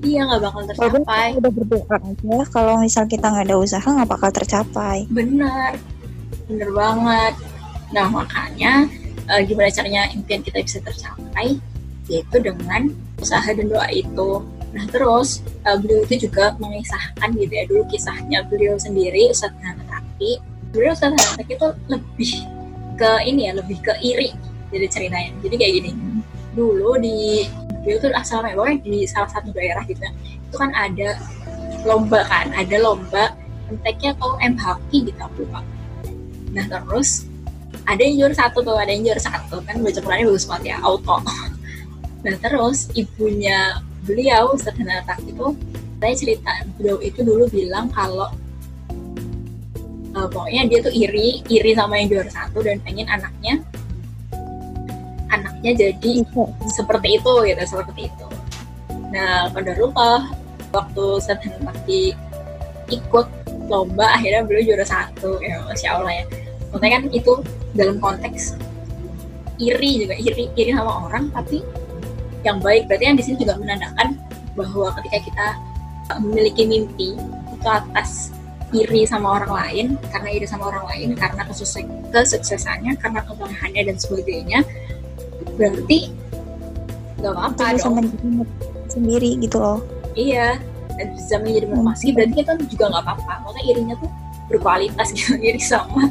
iya 0.00 0.20
nggak 0.24 0.42
bakal 0.42 0.62
tercapai. 0.64 1.28
udah 1.36 1.52
berdoa 1.52 1.96
aja 1.96 2.36
kalau 2.50 2.74
misal 2.80 3.04
kita 3.04 3.26
nggak 3.28 3.46
ada 3.48 3.56
usaha 3.60 3.84
nggak 3.84 4.10
bakal 4.10 4.30
tercapai. 4.32 5.04
Benar. 5.12 5.76
Bener 6.48 6.70
banget. 6.72 7.34
Nah 7.92 8.06
makanya 8.08 8.88
eh, 9.28 9.40
gimana 9.44 9.70
caranya 9.70 10.02
impian 10.12 10.40
kita 10.40 10.58
bisa 10.64 10.78
tercapai? 10.80 11.60
Yaitu 12.10 12.36
dengan 12.42 12.90
usaha 13.20 13.46
dan 13.46 13.66
doa 13.68 13.86
itu. 13.92 14.42
Nah 14.72 14.84
terus 14.88 15.44
eh, 15.66 15.76
beliau 15.76 16.02
itu 16.08 16.30
juga 16.30 16.56
mengisahkan 16.58 17.28
gitu 17.36 17.52
ya 17.52 17.64
dulu 17.68 17.82
kisahnya 17.90 18.46
beliau 18.48 18.78
sendiri 18.80 19.30
Ustadz 19.30 19.60
Hanataki 19.60 20.40
beliau 20.70 20.94
Ustadz 20.94 21.18
Hanataki 21.18 21.54
itu 21.58 21.68
lebih 21.90 22.32
ke 23.00 23.10
ini 23.26 23.48
ya 23.48 23.52
lebih 23.56 23.78
ke 23.84 23.94
iri 24.00 24.32
jadi 24.70 24.86
ceritanya. 24.86 25.30
Jadi 25.42 25.54
kayak 25.58 25.72
gini 25.82 25.90
dulu 26.50 26.98
di 26.98 27.46
beliau 27.82 27.98
tuh 28.00 28.10
asalnya 28.12 28.56
pokoknya 28.56 28.78
di 28.84 28.96
salah 29.08 29.30
satu 29.30 29.48
daerah 29.52 29.84
gitu. 29.88 30.02
Itu 30.48 30.56
kan 30.56 30.70
ada 30.76 31.16
lomba 31.84 32.20
kan 32.28 32.52
ada 32.52 32.76
lomba 32.76 33.32
MTK 33.70 34.18
atau 34.18 34.36
MHQ 34.42 34.90
gitu 35.08 35.20
aku 35.20 35.46
lupa. 35.46 35.60
Nah 36.52 36.64
terus 36.66 37.24
ada 37.86 38.02
yang 38.02 38.26
juara 38.26 38.36
satu 38.36 38.60
tuh 38.60 38.76
ada 38.76 38.90
yang 38.90 39.06
juara 39.06 39.22
satu. 39.22 39.62
Kan 39.64 39.80
baca 39.80 40.00
Qurannya 40.02 40.26
bagus 40.28 40.46
banget 40.46 40.64
ya 40.74 40.78
auto. 40.84 41.18
Nah 42.20 42.36
terus 42.36 42.92
ibunya 42.92 43.80
beliau 44.04 44.52
Ustadz 44.52 44.76
Hanatak 44.76 45.24
itu 45.24 45.56
saya 46.00 46.14
cerita 46.16 46.52
beliau 46.76 47.00
itu 47.00 47.20
dulu 47.24 47.48
bilang 47.48 47.88
kalau 47.92 48.28
eh, 50.16 50.28
pokoknya 50.28 50.68
dia 50.68 50.78
tuh 50.84 50.92
iri 50.92 51.40
iri 51.48 51.72
sama 51.72 51.96
yang 51.96 52.12
juara 52.12 52.28
satu 52.28 52.60
dan 52.60 52.76
pengen 52.84 53.08
anaknya 53.08 53.64
ya 55.62 55.72
jadi 55.76 56.12
seperti 56.66 57.20
itu 57.20 57.32
gitu 57.46 57.62
seperti 57.62 58.10
itu. 58.10 58.26
Nah 59.14 59.50
pada 59.50 59.72
lupa 59.78 60.26
waktu 60.74 61.04
sedang 61.22 61.62
lagi 61.62 62.14
ikut 62.90 63.26
lomba 63.70 64.18
akhirnya 64.18 64.42
beliau 64.42 64.74
juara 64.74 64.86
satu 64.86 65.38
ya 65.42 65.62
masya 65.66 65.98
allah 65.98 66.12
ya. 66.12 66.24
Maksudnya 66.70 66.90
kan 66.98 67.02
itu 67.10 67.32
dalam 67.74 67.96
konteks 68.02 68.58
iri 69.60 70.06
juga 70.06 70.16
iri 70.16 70.48
iri 70.56 70.72
sama 70.72 71.06
orang 71.06 71.28
tapi 71.30 71.60
yang 72.40 72.58
baik 72.64 72.88
berarti 72.88 73.04
yang 73.04 73.18
di 73.20 73.24
sini 73.24 73.36
juga 73.44 73.60
menandakan 73.60 74.16
bahwa 74.56 74.88
ketika 74.98 75.18
kita 75.28 75.46
memiliki 76.24 76.64
mimpi 76.64 77.14
itu 77.52 77.68
atas 77.68 78.32
iri 78.72 79.04
sama 79.04 79.42
orang 79.42 79.52
lain 79.52 79.86
karena 80.08 80.28
iri 80.32 80.46
sama 80.48 80.70
orang 80.72 80.86
lain 80.88 81.08
karena 81.18 81.42
kesuksesannya 81.44 82.92
karena 82.98 83.20
kemarahannya 83.26 83.82
dan 83.92 83.96
sebagainya 83.98 84.64
berarti 85.60 86.08
nggak 87.20 87.32
apa-apa 87.36 87.64
dong. 87.76 87.96
sendiri 88.88 89.36
gitu 89.44 89.60
loh. 89.60 89.84
Iya 90.16 90.56
dan 90.96 91.16
bisa 91.16 91.36
menjadi 91.40 91.66
motivasi 91.68 92.06
hmm. 92.10 92.14
berarti 92.16 92.34
kita 92.40 92.52
juga 92.72 92.84
nggak 92.96 93.04
apa-apa. 93.04 93.32
Maksudnya 93.44 93.62
irinya 93.68 93.94
tuh 94.00 94.10
berkualitas 94.48 95.08
gitu 95.16 95.36
iri 95.36 95.60
sama 95.60 96.08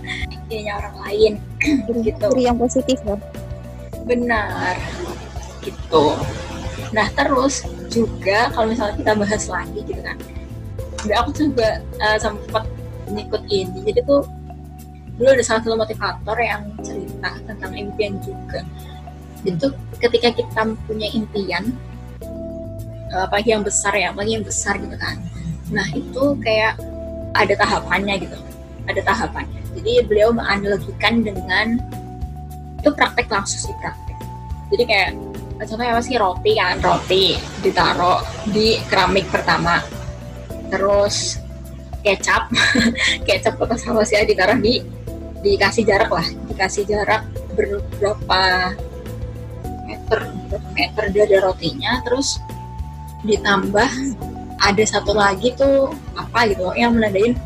irinya 0.48 0.74
orang 0.86 0.96
lain. 1.10 1.34
Gitu. 2.06 2.25
iri 2.38 2.44
yang 2.46 2.58
positif 2.62 3.01
ya 3.01 3.18
benar. 4.06 4.77
Gitu. 5.65 6.06
Nah 6.94 7.08
terus 7.18 7.65
juga 7.89 8.53
kalau 8.53 8.70
misalnya 8.70 8.96
kita 9.01 9.12
bahas 9.18 9.44
lagi 9.50 9.82
gitu 9.82 10.01
kan 10.06 10.18
aku 11.10 11.29
juga 11.34 11.82
uh, 12.00 12.18
sempat 12.22 12.63
ngikutin. 13.10 13.65
Jadi 13.86 14.00
tuh 14.06 14.25
dulu 15.20 15.29
ada 15.36 15.44
salah 15.44 15.62
satu 15.63 15.75
motivator 15.75 16.38
yang 16.39 16.63
cerita 16.79 17.29
tentang 17.44 17.72
impian 17.75 18.15
juga 18.24 18.63
itu 19.48 19.67
ketika 20.00 20.36
kita 20.36 20.62
punya 20.84 21.08
impian 21.15 21.72
uh, 23.13 23.27
apalagi 23.27 23.55
yang 23.55 23.63
besar 23.63 23.96
ya 23.96 24.12
apalagi 24.12 24.39
yang 24.39 24.46
besar 24.46 24.75
gitu 24.79 24.96
kan. 25.00 25.19
Nah 25.72 25.88
itu 25.96 26.24
kayak 26.43 26.79
ada 27.38 27.53
tahapannya 27.55 28.15
gitu. 28.25 28.38
Ada 28.89 29.05
tahapannya 29.05 29.60
jadi 29.79 30.03
beliau 30.05 30.29
menganalogikan 30.34 31.22
dengan 31.22 31.77
itu 32.79 32.89
praktek 32.96 33.27
langsung 33.29 33.69
sih 33.69 33.75
praktek. 33.79 34.17
Jadi 34.74 34.84
kayak 34.86 35.10
contohnya 35.65 35.91
apa 35.96 36.01
sih? 36.03 36.15
Roti 36.17 36.51
kan 36.55 36.77
roti 36.79 37.24
ditaruh 37.62 38.19
di 38.50 38.79
keramik 38.88 39.27
pertama. 39.29 39.84
Terus 40.69 41.39
kecap 42.03 42.48
kecap 43.27 43.60
atau 43.60 43.77
saus 43.77 44.12
ya 44.12 44.24
ditaruh 44.24 44.58
di 44.58 44.81
dikasih 45.43 45.86
jarak 45.86 46.10
lah. 46.10 46.27
Dikasih 46.51 46.84
jarak 46.88 47.24
berapa 47.55 48.74
meter 50.09 50.59
meter 50.73 51.05
dari 51.13 51.35
rotinya 51.37 52.01
terus 52.01 52.41
ditambah 53.21 53.89
ada 54.59 54.83
satu 54.83 55.13
lagi 55.13 55.53
tuh 55.53 55.93
apa 56.17 56.49
gitu 56.49 56.73
yang 56.75 56.97
menandain 56.97 57.37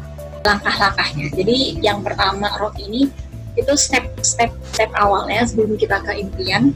langkah-langkahnya. 0.44 1.32
Jadi 1.34 1.80
yang 1.80 2.04
pertama 2.04 2.52
roti 2.60 2.88
ini 2.88 3.02
itu 3.54 3.74
step 3.78 4.08
step 4.26 4.50
step 4.66 4.90
awalnya 4.98 5.46
sebelum 5.46 5.78
kita 5.78 6.02
ke 6.02 6.20
impian 6.20 6.74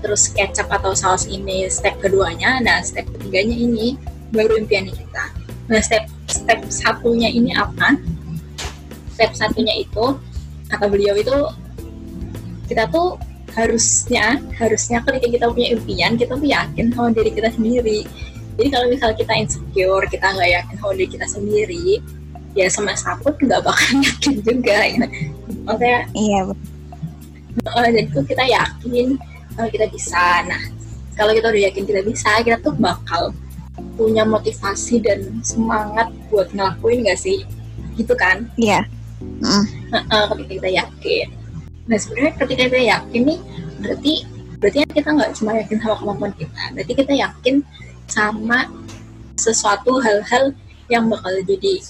terus 0.00 0.32
kecap 0.32 0.66
atau 0.72 0.96
saus 0.96 1.28
ini 1.28 1.68
step 1.70 2.00
keduanya. 2.00 2.58
Nah 2.60 2.82
step 2.82 3.06
ketiganya 3.16 3.54
ini 3.54 3.86
baru 4.32 4.60
impian 4.60 4.88
kita. 4.90 5.24
Nah 5.70 5.80
step 5.80 6.08
step 6.26 6.60
satunya 6.68 7.30
ini 7.30 7.54
apa? 7.54 7.96
Step 9.14 9.36
satunya 9.36 9.78
itu 9.78 10.16
kata 10.70 10.86
beliau 10.88 11.14
itu 11.18 11.34
kita 12.66 12.86
tuh 12.90 13.18
harusnya 13.54 14.38
harusnya 14.56 15.02
ketika 15.02 15.26
kita 15.26 15.46
punya 15.50 15.68
impian 15.74 16.12
kita 16.14 16.32
tuh 16.38 16.48
yakin 16.48 16.86
sama 16.94 17.10
diri 17.10 17.30
kita 17.34 17.48
sendiri. 17.50 18.00
Jadi 18.60 18.68
kalau 18.68 18.86
misal 18.92 19.10
kita 19.16 19.32
insecure 19.34 20.04
kita 20.06 20.26
nggak 20.30 20.50
yakin 20.60 20.74
sama 20.78 20.92
diri 20.94 21.08
kita 21.08 21.26
sendiri 21.26 21.86
ya 22.58 22.66
semesta 22.66 23.14
pun 23.22 23.32
nggak 23.38 23.62
bakal 23.62 23.90
yakin 24.06 24.34
juga 24.42 24.78
ya. 24.86 25.06
Maksudnya 25.66 26.00
iya 26.14 26.40
uh, 27.66 27.88
jadi 27.90 28.08
tuh 28.10 28.24
kita 28.26 28.44
yakin 28.46 29.18
kalau 29.56 29.68
kita 29.70 29.86
bisa. 29.90 30.24
Nah 30.46 30.60
kalau 31.18 31.32
kita 31.36 31.46
udah 31.52 31.62
yakin 31.68 31.84
kita 31.84 32.00
bisa 32.06 32.30
kita 32.40 32.56
tuh 32.62 32.74
bakal 32.78 33.34
punya 33.96 34.24
motivasi 34.24 35.00
dan 35.04 35.20
semangat 35.44 36.08
buat 36.32 36.48
ngelakuin 36.52 37.04
gak 37.04 37.20
sih? 37.20 37.44
Gitu 37.96 38.12
kan? 38.16 38.48
Iya. 38.56 38.84
Yeah. 39.40 39.64
mm. 40.00 40.08
uh, 40.08 40.24
ketika 40.32 40.52
kita 40.64 40.70
yakin 40.80 41.39
nah 41.90 41.98
sebenarnya 41.98 42.32
ketika 42.38 42.70
kita 42.70 42.80
yakin 42.86 43.22
nih 43.26 43.40
berarti 43.82 44.14
berarti 44.62 44.78
kita 44.94 45.08
nggak 45.10 45.30
cuma 45.34 45.50
yakin 45.58 45.76
sama 45.82 45.94
kemampuan 45.98 46.32
kita 46.38 46.62
berarti 46.70 46.92
kita 46.94 47.12
yakin 47.18 47.54
sama 48.06 48.70
sesuatu 49.34 49.98
hal-hal 49.98 50.54
yang 50.86 51.10
bakal 51.10 51.34
jadi 51.42 51.82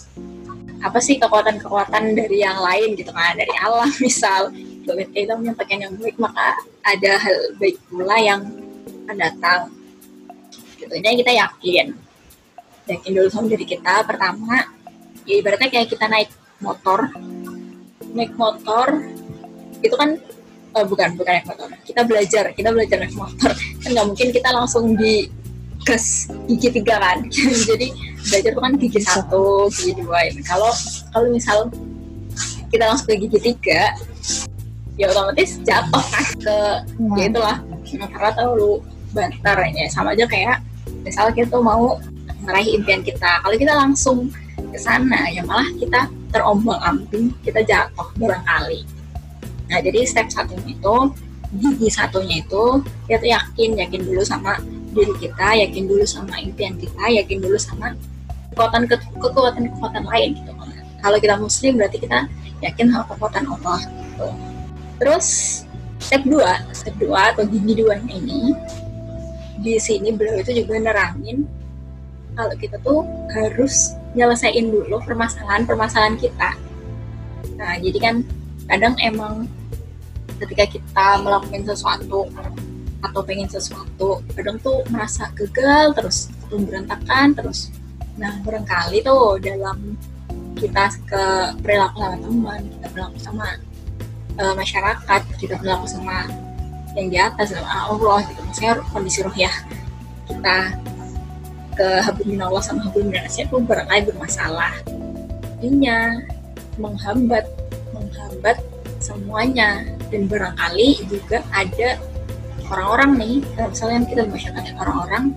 apa 0.80 0.96
sih 1.00 1.20
kekuatan-kekuatan 1.20 2.16
dari 2.16 2.40
yang 2.40 2.56
lain 2.56 2.96
gitu 2.96 3.12
kan 3.12 3.36
dari 3.36 3.52
alam 3.60 3.88
misal. 4.04 4.52
Kita 4.90 5.38
menyampaikan 5.38 5.78
yang 5.86 5.92
baik 6.00 6.18
maka 6.18 6.56
ada 6.82 7.12
hal 7.20 7.54
baik 7.62 7.78
pula 7.86 8.16
yang 8.18 8.42
akan 9.06 9.16
datang. 9.20 9.60
Gitu. 10.80 10.90
Ini 10.90 11.20
kita 11.20 11.32
yakin. 11.36 11.86
Yakin 12.88 13.10
dulu 13.14 13.28
sama 13.30 13.46
diri 13.52 13.68
kita 13.68 14.02
pertama 14.02 14.66
ya 15.28 15.38
ibaratnya 15.38 15.68
kayak 15.70 15.94
kita 15.94 16.10
naik 16.10 16.32
motor. 16.58 17.12
Naik 18.16 18.34
motor 18.34 19.04
itu 19.80 19.94
kan 19.96 20.16
oh, 20.76 20.84
bukan 20.86 21.16
bukan 21.16 21.32
naik 21.40 21.46
motor 21.48 21.68
kita 21.82 22.00
belajar 22.06 22.44
kita 22.54 22.68
belajar 22.70 22.96
naik 23.02 23.14
motor. 23.16 23.50
Kan 23.82 23.88
nggak 23.96 24.06
mungkin 24.06 24.28
kita 24.30 24.48
langsung 24.52 24.94
di 24.94 25.28
gas 25.84 26.28
gigi 26.46 26.68
tiga 26.80 27.00
kan? 27.00 27.18
Jadi 27.70 27.88
belajar 28.30 28.50
tuh 28.52 28.62
kan 28.62 28.72
gigi 28.76 29.00
satu 29.00 29.44
gigi 29.72 29.92
dua. 29.98 30.28
Kalau 30.44 30.72
kalau 31.10 31.26
misal 31.32 31.72
kita 32.70 32.86
langsung 32.86 33.08
ke 33.10 33.16
gigi 33.26 33.38
tiga 33.52 33.96
ya 35.00 35.08
otomatis 35.08 35.56
jatuh 35.64 36.04
kan 36.12 36.26
ke 36.36 36.56
hmm. 37.00 37.16
ya 37.16 37.24
itulah 37.32 37.56
karena 37.88 38.30
terlalu 38.36 38.84
bantar 39.16 39.58
ya 39.72 39.88
sama 39.90 40.12
aja 40.12 40.28
kayak 40.28 40.60
misalnya 41.02 41.32
kita 41.34 41.56
mau 41.58 41.98
meraih 42.44 42.76
impian 42.76 43.00
kita. 43.00 43.40
Kalau 43.42 43.56
kita 43.56 43.74
langsung 43.74 44.28
ke 44.70 44.78
sana 44.78 45.26
ya 45.32 45.42
malah 45.42 45.66
kita 45.80 46.06
terombang 46.30 46.78
ambing 46.84 47.34
kita 47.42 47.64
jatuh 47.66 48.06
barangkali 48.20 48.99
nah 49.70 49.78
jadi 49.78 50.02
step 50.02 50.28
satunya 50.34 50.74
itu 50.74 50.96
gigi 51.62 51.88
satunya 51.90 52.42
itu 52.42 52.64
kita 53.06 53.26
yakin 53.26 53.70
yakin 53.78 54.00
dulu 54.02 54.22
sama 54.26 54.58
diri 54.90 55.14
kita 55.22 55.54
yakin 55.66 55.86
dulu 55.86 56.02
sama 56.02 56.34
impian 56.42 56.74
kita 56.74 57.04
yakin 57.22 57.38
dulu 57.38 57.54
sama 57.54 57.94
kekuatan 58.50 58.90
kekuatan 58.90 59.62
kekuatan 59.70 60.04
lain 60.10 60.34
gitu 60.34 60.52
kalau 61.00 61.16
kita 61.22 61.34
muslim 61.38 61.78
berarti 61.78 61.98
kita 62.02 62.26
yakin 62.60 62.90
sama 62.90 63.04
kekuatan 63.06 63.44
Allah 63.46 63.78
gitu 63.86 64.28
Terus 65.00 65.28
step 65.96 66.28
2, 66.28 66.44
step 66.76 66.94
2 67.00 67.08
atau 67.08 67.48
gigi 67.48 67.80
duanya 67.80 68.12
ini 68.12 68.52
di 69.64 69.80
sini 69.80 70.12
beliau 70.12 70.44
itu 70.44 70.60
juga 70.60 70.76
nerangin 70.76 71.48
kalau 72.36 72.52
kita 72.60 72.76
tuh 72.84 73.00
harus 73.32 73.96
nyelesain 74.12 74.68
dulu 74.68 75.00
permasalahan-permasalahan 75.08 76.20
kita. 76.20 76.52
Nah, 77.56 77.80
jadi 77.80 77.98
kan 78.00 78.14
kadang 78.68 78.94
emang 79.00 79.48
ketika 80.40 80.64
kita 80.66 81.06
melakukan 81.20 81.62
sesuatu 81.68 82.26
atau 83.00 83.20
pengen 83.24 83.48
sesuatu, 83.48 84.20
kadang 84.36 84.60
tuh 84.60 84.84
merasa 84.92 85.28
gagal 85.36 85.96
terus, 85.96 86.18
belum 86.48 86.68
berantakan 86.68 87.32
terus. 87.36 87.72
Nah, 88.20 88.36
barangkali 88.44 89.00
tuh 89.00 89.40
dalam 89.40 89.96
kita 90.60 90.92
ke 91.08 91.24
perilaku 91.64 91.96
sama 92.04 92.16
teman, 92.20 92.60
kita 92.76 92.86
perilaku 92.92 93.18
sama 93.20 93.46
uh, 94.36 94.54
masyarakat 94.56 95.20
kita 95.40 95.54
berlaku 95.56 95.86
sama 95.88 96.28
yang 96.98 97.06
di 97.08 97.18
atas 97.20 97.54
sama 97.54 97.88
Allah 97.88 98.20
gitu. 98.28 98.40
Maksudnya 98.44 98.72
kondisi 98.90 99.20
roh 99.24 99.36
ya. 99.36 99.52
Kita 100.28 100.74
ke 101.74 101.88
habibin 102.04 102.42
Allah 102.42 102.60
sama 102.60 102.84
habibin 102.84 103.16
Asia 103.16 103.46
itu 103.46 103.56
barangkali 103.56 104.10
bermasalah. 104.12 104.74
Intinya 105.60 106.20
menghambat 106.76 107.48
menghambat 107.96 108.60
semuanya 109.00 109.84
dan 110.10 110.26
barangkali 110.26 111.06
juga 111.06 111.42
ada 111.54 111.96
orang-orang 112.70 113.10
nih 113.18 113.36
misalnya 113.66 114.06
kita 114.06 114.22
masyarakat 114.30 114.74
orang-orang 114.78 115.34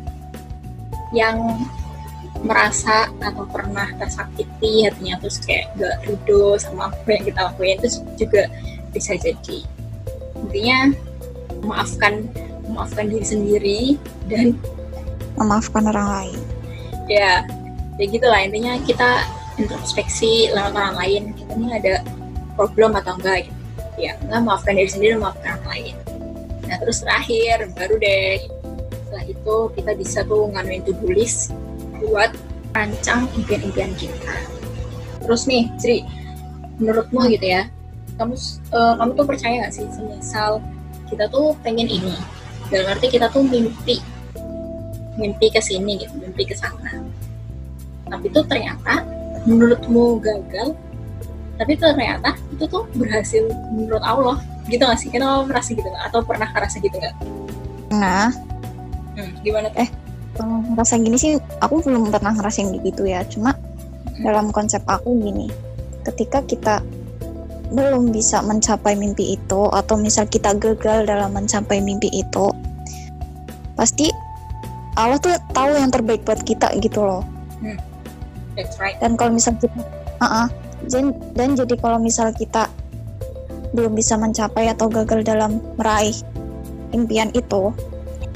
yang 1.14 1.38
merasa 2.44 3.08
atau 3.24 3.48
pernah 3.48 3.88
tersakiti 3.96 4.90
hatinya 4.90 5.16
terus 5.22 5.40
kayak 5.40 5.72
gak 5.80 5.96
ridho 6.04 6.60
sama 6.60 6.92
apa 6.92 7.08
yang 7.08 7.24
kita 7.30 7.40
lakuin 7.48 7.78
itu 7.80 7.90
juga 8.20 8.52
bisa 8.92 9.16
jadi. 9.16 9.64
Intinya 10.44 10.92
memaafkan 11.64 12.28
memaafkan 12.68 13.08
diri 13.08 13.26
sendiri 13.26 13.82
dan 14.28 14.60
memaafkan 15.40 15.88
orang 15.88 16.08
lain. 16.10 16.40
Ya 17.08 17.48
ya 17.96 18.06
gitulah. 18.12 18.44
Intinya 18.44 18.76
kita 18.84 19.24
introspeksi 19.56 20.52
lewat 20.52 20.76
orang 20.76 20.96
lain. 21.00 21.22
Kita 21.38 21.52
ini 21.56 21.70
ada 21.80 22.04
problem 22.60 23.00
atau 23.00 23.16
enggak 23.16 23.48
gitu 23.48 23.63
ya 23.98 24.18
enggak 24.26 24.42
maafkan 24.44 24.74
diri 24.78 24.90
sendiri 24.90 25.14
maafkan 25.18 25.58
orang 25.60 25.68
lain. 25.70 25.96
Nah 26.68 26.78
terus 26.82 27.02
terakhir 27.04 27.70
baru 27.78 27.96
deh. 28.00 28.40
Setelah 29.06 29.26
itu 29.30 29.56
kita 29.78 29.92
bisa 29.94 30.20
tuh 30.26 30.50
nganuin 30.50 30.82
to 30.86 30.94
do 30.98 31.08
list 31.14 31.54
buat 32.02 32.34
rancang 32.74 33.30
impian-impian 33.38 33.94
kita. 33.96 34.36
Terus 35.24 35.46
nih 35.46 35.70
Sri 35.78 36.02
menurutmu 36.82 37.30
gitu 37.30 37.46
ya 37.46 37.70
kamu 38.18 38.34
uh, 38.74 38.94
kamu 38.98 39.12
tuh 39.18 39.26
percaya 39.26 39.66
gak 39.66 39.74
sih 39.74 39.86
semisal 39.90 40.62
kita 41.10 41.30
tuh 41.30 41.54
pengen 41.62 41.90
ini? 41.90 42.18
Dalam 42.70 42.98
arti 42.98 43.10
kita 43.10 43.30
tuh 43.30 43.46
mimpi 43.46 44.02
mimpi 45.14 45.54
ke 45.54 45.62
sini 45.62 46.02
gitu 46.02 46.14
mimpi 46.18 46.50
ke 46.50 46.58
sana. 46.58 47.06
Tapi 48.10 48.30
tuh 48.34 48.46
ternyata 48.50 49.06
menurutmu 49.46 50.18
gagal 50.22 50.74
tapi 51.58 51.74
ternyata 51.78 52.34
itu 52.50 52.66
tuh 52.66 52.84
berhasil 52.98 53.46
menurut 53.74 54.02
Allah 54.02 54.38
gitu 54.66 54.84
gak 54.84 55.00
sih 55.00 55.10
kenapa 55.12 55.46
merasa 55.46 55.70
gitu 55.76 55.86
gak? 55.86 56.04
atau 56.10 56.20
pernah 56.26 56.50
ngerasa 56.50 56.78
gitu 56.82 56.96
gak? 56.98 57.16
nah 57.94 58.34
hmm, 59.18 59.32
gimana 59.46 59.70
tuh? 59.70 59.86
eh 59.86 59.90
ngerasa 60.74 60.98
gini 60.98 61.18
sih 61.20 61.38
aku 61.62 61.86
belum 61.86 62.10
pernah 62.10 62.34
ngerasain 62.34 62.74
gitu 62.82 63.06
ya 63.06 63.22
cuma 63.30 63.54
hmm. 63.54 64.26
dalam 64.26 64.50
konsep 64.50 64.82
aku 64.90 65.14
gini 65.22 65.52
ketika 66.10 66.42
kita 66.44 66.76
belum 67.74 68.14
bisa 68.14 68.42
mencapai 68.42 68.94
mimpi 68.94 69.38
itu 69.38 69.62
atau 69.74 69.98
misal 69.98 70.30
kita 70.30 70.54
gagal 70.58 71.10
dalam 71.10 71.34
mencapai 71.34 71.82
mimpi 71.82 72.10
itu 72.10 72.54
pasti 73.74 74.10
Allah 74.94 75.18
tuh 75.18 75.34
tahu 75.58 75.74
yang 75.74 75.90
terbaik 75.90 76.22
buat 76.22 76.46
kita 76.46 76.70
gitu 76.78 77.02
loh. 77.02 77.26
Hmm. 77.66 77.82
That's 78.54 78.78
right. 78.78 78.94
Dan 79.02 79.18
kalau 79.18 79.34
misal 79.34 79.58
kita, 79.58 79.82
uh 80.22 80.26
-uh, 80.26 80.48
dan, 80.90 81.16
dan 81.36 81.56
jadi 81.56 81.76
kalau 81.80 82.00
misal 82.00 82.32
kita 82.36 82.68
belum 83.74 83.98
bisa 83.98 84.20
mencapai 84.20 84.70
atau 84.70 84.86
gagal 84.88 85.26
dalam 85.26 85.58
meraih 85.80 86.14
impian 86.94 87.34
itu, 87.34 87.74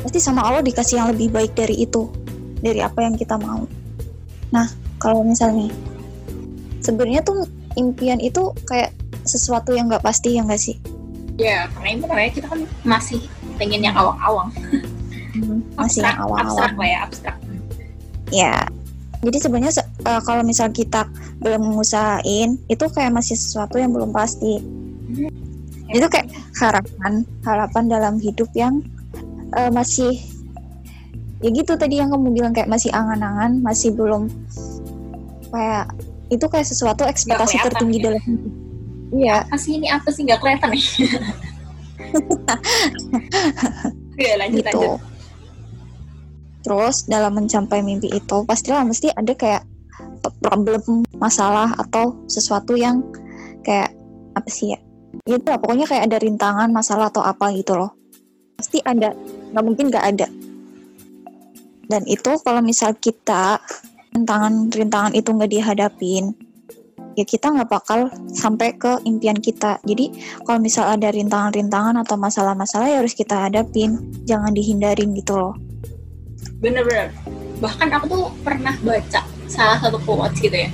pasti 0.02 0.18
sama 0.18 0.42
Allah 0.42 0.66
dikasih 0.66 0.98
yang 0.98 1.08
lebih 1.14 1.30
baik 1.30 1.54
dari 1.54 1.86
itu, 1.86 2.10
dari 2.62 2.82
apa 2.82 3.06
yang 3.06 3.14
kita 3.14 3.38
mau. 3.38 3.70
Nah, 4.50 4.66
kalau 4.98 5.22
misalnya 5.22 5.70
sebenarnya 6.82 7.22
tuh 7.22 7.46
impian 7.78 8.18
itu 8.18 8.50
kayak 8.66 8.96
sesuatu 9.28 9.76
yang 9.76 9.92
nggak 9.92 10.02
pasti 10.02 10.40
ya 10.40 10.42
nggak 10.42 10.62
sih? 10.62 10.78
Ya, 11.38 11.70
karena 11.78 11.90
itu 11.94 12.04
namanya 12.10 12.32
kita 12.34 12.48
kan 12.50 12.60
masih 12.82 13.22
pengen 13.62 13.86
yang 13.86 13.94
awang-awang. 13.94 14.50
Hmm, 15.38 15.62
masih 15.78 16.02
abstrak, 16.02 16.18
yang 16.18 16.20
awang-awang. 16.26 16.50
Abstrak 16.50 16.74
lah 16.74 16.88
ya, 16.90 17.00
abstrak. 17.06 17.38
Ya, 18.34 18.54
jadi 19.22 19.38
sebenarnya 19.38 19.74
uh, 20.08 20.22
kalau 20.24 20.42
misal 20.48 20.72
kita 20.72 21.04
belum 21.44 21.76
mengusahain, 21.76 22.56
itu 22.72 22.86
kayak 22.96 23.12
masih 23.12 23.36
sesuatu 23.36 23.76
yang 23.76 23.92
belum 23.92 24.16
pasti. 24.16 24.64
Hmm. 24.64 25.32
Itu 25.92 26.08
kayak 26.08 26.32
harapan, 26.56 27.28
harapan 27.44 27.84
dalam 27.92 28.16
hidup 28.24 28.48
yang 28.56 28.80
uh, 29.60 29.72
masih 29.72 30.16
ya 31.38 31.54
gitu 31.54 31.78
tadi 31.78 32.02
yang 32.02 32.10
kamu 32.10 32.34
bilang 32.34 32.56
kayak 32.56 32.72
masih 32.72 32.90
angan-angan, 32.96 33.60
masih 33.62 33.94
belum 33.94 34.32
kayak 35.52 35.92
itu 36.28 36.46
kayak 36.48 36.68
sesuatu 36.68 37.08
ekspektasi 37.08 37.62
tertinggi 37.62 38.00
ya. 38.02 38.06
dalam 38.10 38.24
hidup 38.24 38.54
Iya. 39.08 39.48
Apa 39.48 39.56
sih 39.56 39.80
ini 39.80 39.88
apa 39.88 40.12
sih 40.12 40.28
nggak 40.28 40.40
kelihatan 40.44 40.70
nih? 40.76 40.84
Oke 44.12 44.28
lanjut 44.36 44.64
gitu. 44.64 44.68
lanjut. 44.68 45.00
Terus 46.68 47.08
dalam 47.08 47.32
mencapai 47.32 47.80
mimpi 47.80 48.12
itu 48.12 48.38
pastilah 48.44 48.84
mesti 48.84 49.08
ada 49.16 49.32
kayak 49.32 49.64
problem, 50.40 51.04
masalah 51.18 51.74
atau 51.78 52.16
sesuatu 52.30 52.76
yang 52.78 53.04
kayak 53.66 53.92
apa 54.36 54.50
sih 54.50 54.76
ya? 54.76 54.80
Ya 55.26 55.36
itu 55.40 55.48
lah, 55.48 55.60
pokoknya 55.60 55.86
kayak 55.90 56.04
ada 56.12 56.18
rintangan, 56.22 56.70
masalah 56.70 57.10
atau 57.10 57.24
apa 57.24 57.52
gitu 57.56 57.74
loh. 57.76 57.92
Pasti 58.60 58.82
ada, 58.84 59.14
nggak 59.54 59.66
mungkin 59.66 59.90
nggak 59.90 60.06
ada. 60.16 60.28
Dan 61.88 62.04
itu 62.06 62.32
kalau 62.44 62.60
misal 62.60 62.94
kita 63.00 63.58
rintangan-rintangan 64.12 65.16
itu 65.16 65.30
nggak 65.32 65.52
dihadapin, 65.52 66.36
ya 67.18 67.26
kita 67.26 67.50
nggak 67.50 67.70
bakal 67.72 68.12
sampai 68.30 68.76
ke 68.78 69.00
impian 69.08 69.40
kita. 69.40 69.82
Jadi 69.88 70.14
kalau 70.46 70.60
misal 70.62 70.86
ada 70.92 71.10
rintangan-rintangan 71.10 71.98
atau 72.06 72.16
masalah-masalah 72.20 72.92
ya 72.92 72.98
harus 73.02 73.18
kita 73.18 73.50
hadapin, 73.50 73.98
jangan 74.28 74.54
dihindarin 74.54 75.16
gitu 75.18 75.34
loh. 75.34 75.56
Bener-bener. 76.62 77.10
Bahkan 77.58 77.90
aku 77.90 78.06
tuh 78.06 78.26
pernah 78.46 78.76
baca 78.86 79.37
salah 79.48 79.80
satu 79.82 79.98
quotes 80.04 80.38
gitu 80.40 80.54
ya. 80.54 80.70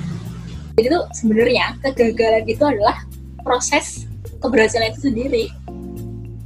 Jadi 0.74 0.86
tuh 0.90 1.04
sebenarnya 1.14 1.66
kegagalan 1.82 2.44
itu 2.46 2.64
adalah 2.66 2.96
proses 3.46 4.10
keberhasilan 4.42 4.90
itu 4.90 5.10
sendiri. 5.10 5.44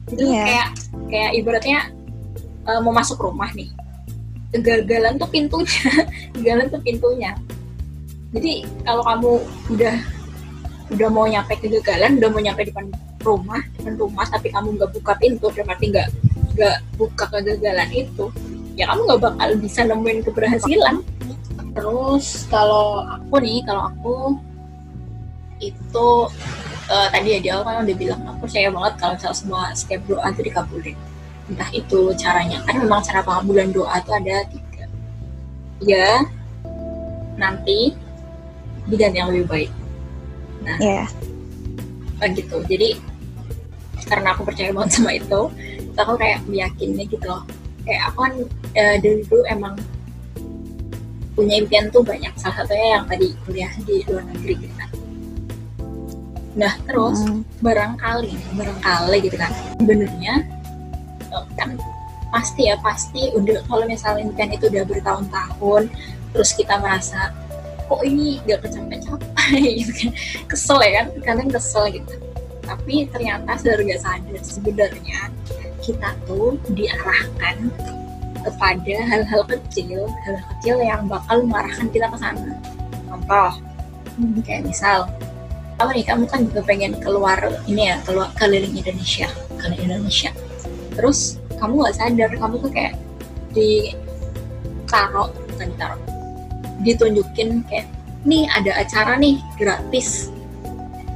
Itu 0.09 0.25
yeah. 0.25 0.45
kayak 0.45 0.69
kayak 1.09 1.31
ibaratnya 1.37 1.79
uh, 2.69 2.81
mau 2.85 2.93
masuk 2.93 3.21
rumah 3.21 3.49
nih. 3.57 3.73
Kegagalan 4.49 5.21
tuh 5.21 5.29
pintunya, 5.29 5.85
kegagalan 6.33 6.67
tuh 6.73 6.81
pintunya 6.81 7.33
jadi 8.33 8.65
kalau 8.85 9.03
kamu 9.05 9.31
udah 9.73 9.97
udah 10.89 11.09
mau 11.13 11.25
nyampe 11.29 11.53
kegagalan 11.61 12.17
udah 12.21 12.29
mau 12.33 12.41
nyampe 12.41 12.63
depan 12.69 12.85
rumah 13.25 13.61
depan 13.77 13.95
rumah 13.97 14.27
tapi 14.29 14.49
kamu 14.53 14.77
nggak 14.77 14.91
buka 15.01 15.13
pintu 15.21 15.47
berarti 15.53 15.85
nggak 15.93 16.09
nggak 16.57 16.77
buka 16.97 17.25
kegagalan 17.29 17.89
itu 17.93 18.25
ya 18.77 18.89
kamu 18.89 19.01
nggak 19.05 19.21
bakal 19.21 19.49
bisa 19.61 19.81
nemuin 19.85 20.21
keberhasilan 20.25 20.97
terus 21.79 22.51
kalau 22.51 23.07
aku 23.07 23.39
nih 23.39 23.63
kalau 23.63 23.83
aku 23.95 24.17
itu 25.63 26.09
uh, 26.91 27.07
tadi 27.15 27.29
ya 27.35 27.39
di 27.39 27.49
awal 27.55 27.63
kan 27.67 27.87
udah 27.87 27.97
bilang 27.99 28.21
aku 28.27 28.51
percaya 28.51 28.69
banget 28.75 28.93
kalau 28.99 29.13
misalnya 29.15 29.39
semua 29.39 29.63
setiap 29.79 30.03
doa 30.11 30.27
itu 30.31 30.43
dikabulin 30.43 30.99
entah 31.49 31.71
itu 31.71 32.01
caranya 32.19 32.59
kan 32.67 32.83
memang 32.83 33.01
cara 33.07 33.23
pengabulan 33.23 33.71
doa 33.71 33.95
itu 34.03 34.11
ada 34.11 34.37
tiga 34.51 34.85
ya 35.87 36.27
nanti 37.39 37.95
bidan 38.89 39.13
yang 39.15 39.29
lebih 39.31 39.47
baik. 39.47 39.71
Nah, 40.65 40.79
yeah. 40.81 41.07
gitu. 42.35 42.59
Jadi 42.67 42.99
karena 44.09 44.33
aku 44.35 44.49
percaya 44.49 44.73
banget 44.73 44.91
sama 44.99 45.13
itu, 45.15 45.41
aku 45.95 46.13
kayak 46.17 46.41
meyakinnya 46.49 47.05
gitu 47.07 47.25
loh. 47.29 47.45
Kayak 47.85 48.03
aku 48.13 48.19
kan 48.25 48.35
e, 48.75 48.83
dari 49.01 49.23
dulu 49.29 49.45
emang 49.49 49.75
punya 51.39 51.63
impian 51.63 51.87
tuh 51.95 52.03
banyak. 52.03 52.35
Salah 52.35 52.67
satunya 52.67 52.99
yang 52.99 53.07
tadi 53.07 53.31
kuliah 53.47 53.71
di 53.87 54.03
luar 54.11 54.27
negeri 54.27 54.55
gitu 54.59 54.75
kan. 54.75 54.91
Nah 56.59 56.75
terus 56.91 57.23
mm. 57.23 57.63
barangkali, 57.63 58.35
barangkali 58.59 59.17
gitu 59.23 59.37
kan, 59.39 59.55
sebenarnya 59.79 60.35
eh, 61.31 61.47
kan 61.55 61.79
pasti 62.29 62.69
ya 62.69 62.77
pasti 62.83 63.33
udah 63.33 63.65
kalau 63.71 63.89
misalnya 63.89 64.29
impian 64.29 64.53
itu 64.53 64.69
udah 64.69 64.85
bertahun-tahun 64.85 65.89
terus 66.37 66.51
kita 66.53 66.77
merasa 66.77 67.33
kok 67.89 68.05
ini 68.05 68.37
gak 68.45 68.61
kecapai-capai 68.69 69.61
gitu 69.81 69.93
kan 69.97 70.11
kesel 70.45 70.79
ya 70.85 70.91
kan 71.01 71.07
kadang 71.25 71.49
kesel 71.49 71.89
gitu 71.89 72.15
tapi 72.69 73.09
ternyata 73.09 73.57
sadar 73.57 73.81
gak 73.81 74.01
sadar 74.05 74.41
sebenarnya 74.45 75.33
kita 75.81 76.13
tuh 76.29 76.61
diarahkan 76.77 77.73
kepada 78.49 78.95
hal-hal 79.05 79.43
kecil 79.45 80.09
hal-hal 80.25 80.47
kecil 80.57 80.77
yang 80.81 81.05
bakal 81.05 81.45
mengarahkan 81.45 81.87
kita 81.93 82.09
ke 82.09 82.17
sana. 82.17 82.53
Contoh 83.05 83.51
hmm, 84.17 84.41
kayak 84.45 84.65
misal 84.65 85.05
kamu 85.79 86.03
nih 86.03 86.05
kamu 86.11 86.25
kan 86.27 86.41
juga 86.51 86.61
pengen 86.67 86.93
keluar 86.99 87.39
ini 87.71 87.93
ya 87.93 87.97
keluar 88.03 88.29
keliling 88.35 88.75
Indonesia 88.75 89.29
keliling 89.61 89.93
Indonesia. 89.93 90.31
Terus 90.97 91.39
kamu 91.61 91.85
nggak 91.85 91.97
sadar 91.97 92.31
kamu 92.35 92.55
tuh 92.59 92.71
kayak 92.73 92.95
di 93.53 93.95
taruh 94.89 95.29
bukan 95.53 95.69
ditaruh 95.75 96.01
ditunjukin 96.83 97.67
kayak 97.67 97.87
nih 98.27 98.47
ada 98.55 98.83
acara 98.83 99.19
nih 99.19 99.39
gratis 99.59 100.31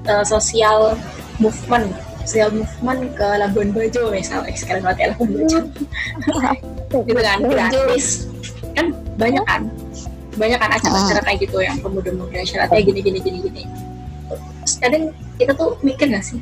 uh, 0.07 0.23
sosial 0.27 0.95
movement 1.39 1.91
sosial 2.23 2.51
movement 2.55 3.13
ke 3.19 3.27
Labuan 3.27 3.75
Bajo 3.75 4.15
misalnya 4.15 4.55
sekarang 4.55 4.87
nanti 4.87 5.11
Labuan 5.11 5.31
Bajo. 5.35 5.59
Gitu 7.09 7.21
kan 7.25 7.41
gratis. 7.41 8.29
Kan 8.77 8.93
banyak 9.17 9.45
kan? 9.49 9.65
Banyak 10.37 10.59
kan 10.61 10.71
acara-acara 10.77 11.21
kayak 11.25 11.41
gitu 11.45 11.61
yang 11.65 11.77
pemuda-pemuda 11.81 12.45
syaratnya 12.45 12.85
gini 12.85 13.01
gini 13.01 13.19
gini 13.21 13.39
gini. 13.49 13.63
Terus 14.29 14.75
kadang 14.77 15.13
kita 15.41 15.53
tuh 15.57 15.77
mikir 15.81 16.09
gak 16.13 16.25
sih 16.25 16.41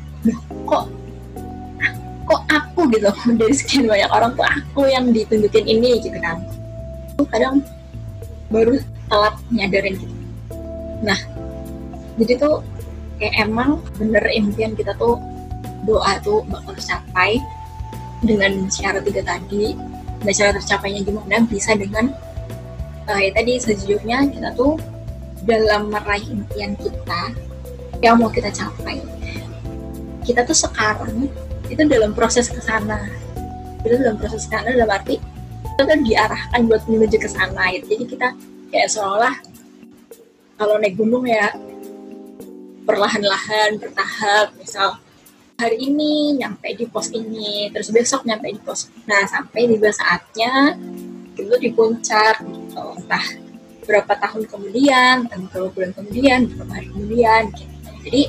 kok 0.67 0.91
kok 2.27 2.41
aku 2.51 2.87
gitu. 2.91 3.11
Dari 3.39 3.55
sekian 3.55 3.87
banyak 3.87 4.11
orang 4.11 4.31
tuh 4.35 4.43
aku 4.43 4.91
yang 4.91 5.07
ditunjukin 5.11 5.65
ini 5.67 6.03
gitu 6.03 6.19
kan. 6.19 6.43
Kadang 7.31 7.63
baru 8.51 8.75
telat 9.07 9.35
nyadarin 9.55 9.95
gitu. 9.99 10.15
Nah 11.03 11.19
jadi 12.19 12.43
tuh 12.43 12.59
kayak 13.23 13.47
emang 13.47 13.79
bener 13.95 14.23
impian 14.35 14.75
kita 14.75 14.91
tuh 14.99 15.15
doa 15.87 16.21
tuh 16.21 16.45
bakal 16.47 16.73
tercapai 16.77 17.41
dengan 18.21 18.69
syarat 18.69 19.05
tiga 19.05 19.21
tadi. 19.25 19.77
Dan 20.21 20.33
cara 20.37 20.51
tercapainya 20.53 21.01
gimana? 21.01 21.41
Bisa 21.49 21.73
dengan 21.73 22.13
uh, 23.09 23.19
ya 23.19 23.33
tadi 23.33 23.57
sejujurnya 23.57 24.29
kita 24.29 24.53
tuh 24.53 24.77
dalam 25.49 25.89
meraih 25.89 26.29
impian 26.29 26.77
kita 26.77 27.33
yang 28.05 28.21
mau 28.21 28.29
kita 28.29 28.53
capai. 28.53 29.01
Kita 30.21 30.45
tuh 30.45 30.53
sekarang 30.53 31.25
itu 31.65 31.81
dalam 31.89 32.13
proses 32.13 32.45
ke 32.45 32.61
sana. 32.61 33.09
Kita 33.81 33.97
dalam 33.97 34.21
proses 34.21 34.45
sana 34.45 34.69
dalam 34.69 34.93
arti 34.93 35.17
kita 35.81 35.97
tuh 35.97 36.05
diarahkan 36.05 36.61
buat 36.69 36.83
menuju 36.85 37.17
ke 37.17 37.25
sana 37.25 37.73
gitu. 37.73 37.97
jadi 37.97 38.03
kita 38.05 38.27
kayak 38.69 38.89
seolah 38.93 39.33
kalau 40.61 40.77
naik 40.77 40.93
gunung 40.93 41.25
ya 41.25 41.49
perlahan-lahan 42.85 43.81
bertahap 43.81 44.53
misal 44.61 45.01
hari 45.61 45.77
ini 45.77 46.41
nyampe 46.41 46.73
di 46.73 46.89
pos 46.89 47.13
ini 47.13 47.69
terus 47.69 47.93
besok 47.93 48.25
nyampe 48.25 48.49
di 48.49 48.57
pos. 48.57 48.89
Nah 49.05 49.21
sampai 49.29 49.69
di 49.69 49.77
saatnya 49.77 50.73
itu 51.37 51.53
di 51.61 51.69
puncak 51.69 52.41
gitu. 52.41 52.85
Entah 52.97 53.25
berapa 53.85 54.13
tahun 54.17 54.49
kemudian 54.49 55.29
entah 55.29 55.37
berapa 55.53 55.69
bulan 55.69 55.91
kemudian 55.93 56.39
berapa 56.49 56.73
hari 56.73 56.87
kemudian 56.89 57.41
gitu. 57.53 57.89
Jadi 58.09 58.23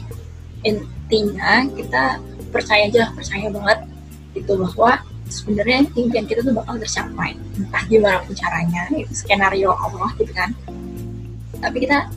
intinya 0.68 1.64
kita 1.72 2.04
percaya 2.52 2.92
aja 2.92 3.08
percaya 3.16 3.48
banget 3.48 3.78
itu 4.36 4.52
bahwa 4.52 5.00
sebenarnya 5.32 5.88
impian 5.96 6.28
kita 6.28 6.44
tuh 6.44 6.52
bakal 6.52 6.76
tercapai. 6.76 7.32
Entah 7.56 7.82
gimana 7.88 8.20
pun 8.28 8.36
caranya 8.36 8.92
itu 8.92 9.12
skenario 9.16 9.72
Allah 9.72 10.12
gitu 10.20 10.32
kan. 10.36 10.52
Tapi 11.64 11.88
kita 11.88 12.12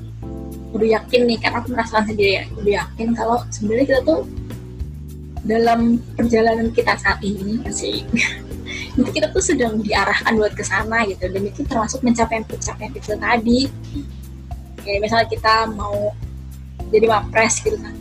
udah 0.75 0.87
yakin 0.99 1.21
nih 1.23 1.39
karena 1.39 1.63
aku 1.63 1.71
merasakan 1.71 2.03
sendiri 2.11 2.31
ya 2.35 2.43
udah 2.59 2.73
yakin 2.83 3.07
kalau 3.15 3.39
sebenarnya 3.47 3.85
kita 3.95 4.01
tuh 4.03 4.19
dalam 5.45 6.01
perjalanan 6.17 6.73
kita 6.73 6.97
saat 6.97 7.21
ini 7.21 7.61
sih 7.69 8.01
itu 8.97 9.09
kita 9.11 9.29
tuh 9.29 9.43
sedang 9.43 9.79
diarahkan 9.83 10.33
buat 10.39 10.55
ke 10.55 10.63
sana 10.63 11.03
gitu. 11.05 11.27
Dan 11.29 11.45
itu 11.45 11.61
termasuk 11.67 12.01
mencapai 12.01 12.41
pencapaian 12.47 12.91
itu 12.95 13.13
tadi. 13.15 13.59
Kayak 14.81 14.99
misalnya 15.01 15.27
kita 15.29 15.53
mau 15.75 16.15
jadi 16.89 17.05
wapres 17.11 17.61
gitu 17.61 17.77
kan. 17.77 17.95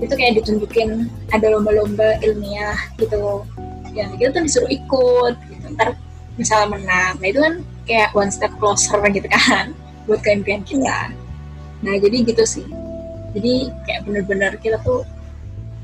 Itu 0.00 0.14
kayak 0.16 0.40
ditunjukin 0.40 1.10
ada 1.34 1.46
lomba-lomba 1.52 2.22
ilmiah 2.22 2.78
gitu. 2.96 3.44
Ya 3.90 4.06
kita 4.14 4.38
tuh 4.38 4.42
disuruh 4.46 4.70
ikut 4.70 5.34
gitu. 5.50 5.66
ntar 5.74 5.98
misalnya 6.38 6.78
menang. 6.78 7.14
Nah 7.18 7.26
itu 7.26 7.40
kan 7.42 7.54
kayak 7.84 8.14
one 8.14 8.30
step 8.30 8.54
closer 8.62 9.02
gitu 9.10 9.26
kan 9.26 9.74
buat 10.06 10.22
keimpian 10.22 10.62
kita. 10.62 11.10
Nah 11.82 11.94
jadi 11.98 12.22
gitu 12.22 12.44
sih. 12.46 12.66
Jadi 13.34 13.70
kayak 13.86 14.06
bener-bener 14.06 14.54
kita 14.62 14.78
tuh 14.86 15.02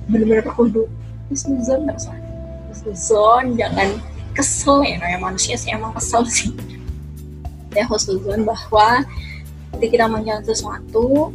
bener-bener 0.07 0.47
kudu 0.55 0.87
husnuzon 1.31 1.87
terus 1.91 2.07
husnuzon 2.71 3.59
jangan 3.59 3.99
kesel 4.37 4.85
ya 4.85 5.01
namanya 5.01 5.33
manusia 5.33 5.57
sih 5.57 5.73
emang 5.73 5.97
kesel 5.97 6.23
sih. 6.29 6.53
Ya 7.73 7.89
husnuzon 7.89 8.45
bahwa 8.45 9.05
ketika 9.77 9.93
kita 9.93 10.07
menjalankan 10.09 10.47
sesuatu 10.49 11.33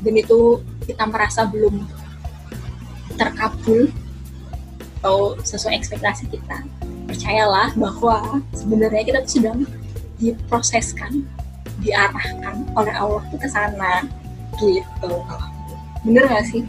dan 0.00 0.14
itu 0.16 0.62
kita 0.86 1.04
merasa 1.06 1.44
belum 1.46 1.84
terkabul 3.18 3.92
atau 5.00 5.36
sesuai 5.42 5.76
ekspektasi 5.80 6.28
kita 6.28 6.64
percayalah 7.08 7.72
bahwa 7.74 8.40
sebenarnya 8.54 9.02
kita 9.02 9.18
tuh 9.24 9.32
sedang 9.40 9.58
diproseskan 10.20 11.24
diarahkan 11.80 12.68
oleh 12.76 12.92
Allah 12.92 13.24
ke 13.32 13.48
sana 13.48 14.04
gitu 14.60 15.12
bener 16.06 16.24
gak 16.28 16.44
sih? 16.48 16.62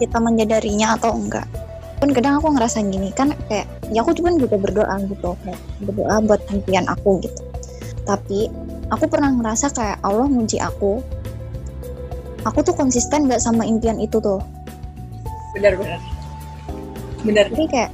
Kita 0.00 0.18
menyadarinya 0.20 0.96
atau 0.96 1.16
enggak? 1.16 1.48
Pun 2.00 2.10
kadang 2.12 2.42
aku 2.42 2.52
ngerasa 2.52 2.84
gini 2.84 3.14
kan 3.14 3.32
kayak 3.48 3.64
ya 3.88 4.04
aku 4.04 4.12
cuma 4.18 4.34
juga 4.36 4.60
berdoa 4.60 4.96
gitu 5.08 5.32
kayak 5.46 5.60
berdoa 5.84 6.16
buat 6.24 6.40
impian 6.52 6.84
aku 6.90 7.24
gitu. 7.24 7.40
Tapi 8.04 8.52
aku 8.92 9.04
pernah 9.08 9.32
ngerasa 9.32 9.72
kayak 9.72 9.98
Allah 10.04 10.28
muji 10.28 10.60
aku 10.60 11.00
aku 12.44 12.58
tuh 12.60 12.76
konsisten 12.76 13.26
gak 13.26 13.40
sama 13.40 13.64
impian 13.64 13.96
itu 13.96 14.20
tuh. 14.20 14.40
Bener 15.56 15.78
bener. 15.80 16.00
Bener. 17.24 17.46
Jadi 17.48 17.66
kayak 17.72 17.92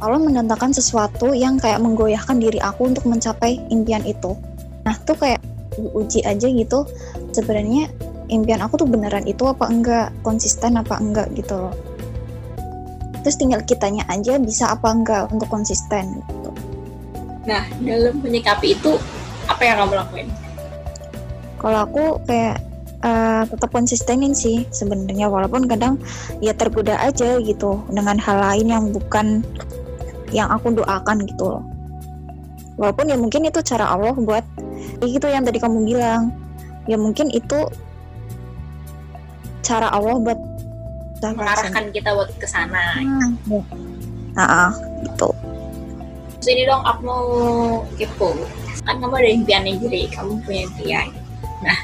Allah 0.00 0.20
mendatangkan 0.20 0.76
sesuatu 0.76 1.32
yang 1.32 1.56
kayak 1.56 1.80
menggoyahkan 1.80 2.36
diri 2.36 2.60
aku 2.60 2.92
untuk 2.92 3.04
mencapai 3.08 3.60
impian 3.72 4.04
itu. 4.04 4.36
Nah 4.84 4.96
tuh 5.04 5.16
kayak 5.16 5.40
uji 5.76 6.24
aja 6.24 6.48
gitu 6.48 6.88
sebenarnya 7.36 7.92
impian 8.28 8.62
aku 8.62 8.82
tuh 8.82 8.88
beneran 8.88 9.24
itu 9.26 9.46
apa 9.46 9.66
enggak? 9.70 10.08
Konsisten 10.26 10.78
apa 10.78 10.98
enggak 10.98 11.30
gitu 11.34 11.54
loh. 11.56 11.74
Terus 13.22 13.36
tinggal 13.38 13.62
kitanya 13.66 14.06
aja 14.06 14.38
bisa 14.38 14.70
apa 14.70 14.94
enggak 14.94 15.30
untuk 15.34 15.50
konsisten 15.50 16.22
gitu. 16.22 16.50
Nah 17.46 17.66
dalam 17.82 18.22
menyikapi 18.22 18.74
itu 18.78 18.98
apa 19.46 19.62
yang 19.62 19.82
kamu 19.82 19.94
lakuin? 19.98 20.28
Kalau 21.56 21.78
aku 21.86 22.04
kayak 22.26 22.62
uh, 23.02 23.42
tetap 23.46 23.70
konsistenin 23.74 24.34
sih 24.34 24.66
sebenarnya 24.70 25.30
walaupun 25.30 25.66
kadang 25.66 25.98
ya 26.42 26.54
tergoda 26.54 26.98
aja 27.02 27.38
gitu 27.42 27.82
dengan 27.90 28.18
hal 28.18 28.38
lain 28.38 28.66
yang 28.70 28.84
bukan 28.94 29.42
yang 30.34 30.50
aku 30.50 30.74
doakan 30.74 31.26
gitu 31.26 31.58
loh. 31.58 31.62
Walaupun 32.76 33.08
ya 33.08 33.16
mungkin 33.16 33.48
itu 33.48 33.62
cara 33.64 33.88
Allah 33.88 34.12
buat 34.12 34.44
ya 35.00 35.06
gitu 35.08 35.26
yang 35.26 35.46
tadi 35.46 35.58
kamu 35.62 35.86
bilang. 35.86 36.34
Ya 36.86 36.94
mungkin 36.94 37.32
itu 37.34 37.66
cara 39.66 39.90
Allah 39.90 40.14
buat 40.22 40.38
mengarahkan 41.18 41.90
kita 41.90 42.14
buat 42.14 42.30
ke 42.38 42.46
sana. 42.46 43.02
Hmm. 43.02 43.34
ya. 43.50 43.62
nah, 44.38 44.70
gitu. 45.02 45.34
Terus 46.38 46.48
ini 46.54 46.62
dong 46.70 46.82
aku 46.86 47.00
mau 47.02 47.26
kepo. 47.98 48.30
Kan 48.86 49.02
kamu 49.02 49.18
ada 49.18 49.30
impian 49.34 49.66
nih 49.66 49.74
jadi 49.82 50.00
kamu 50.14 50.38
punya 50.46 50.62
impian. 50.70 51.08
Nah 51.66 51.78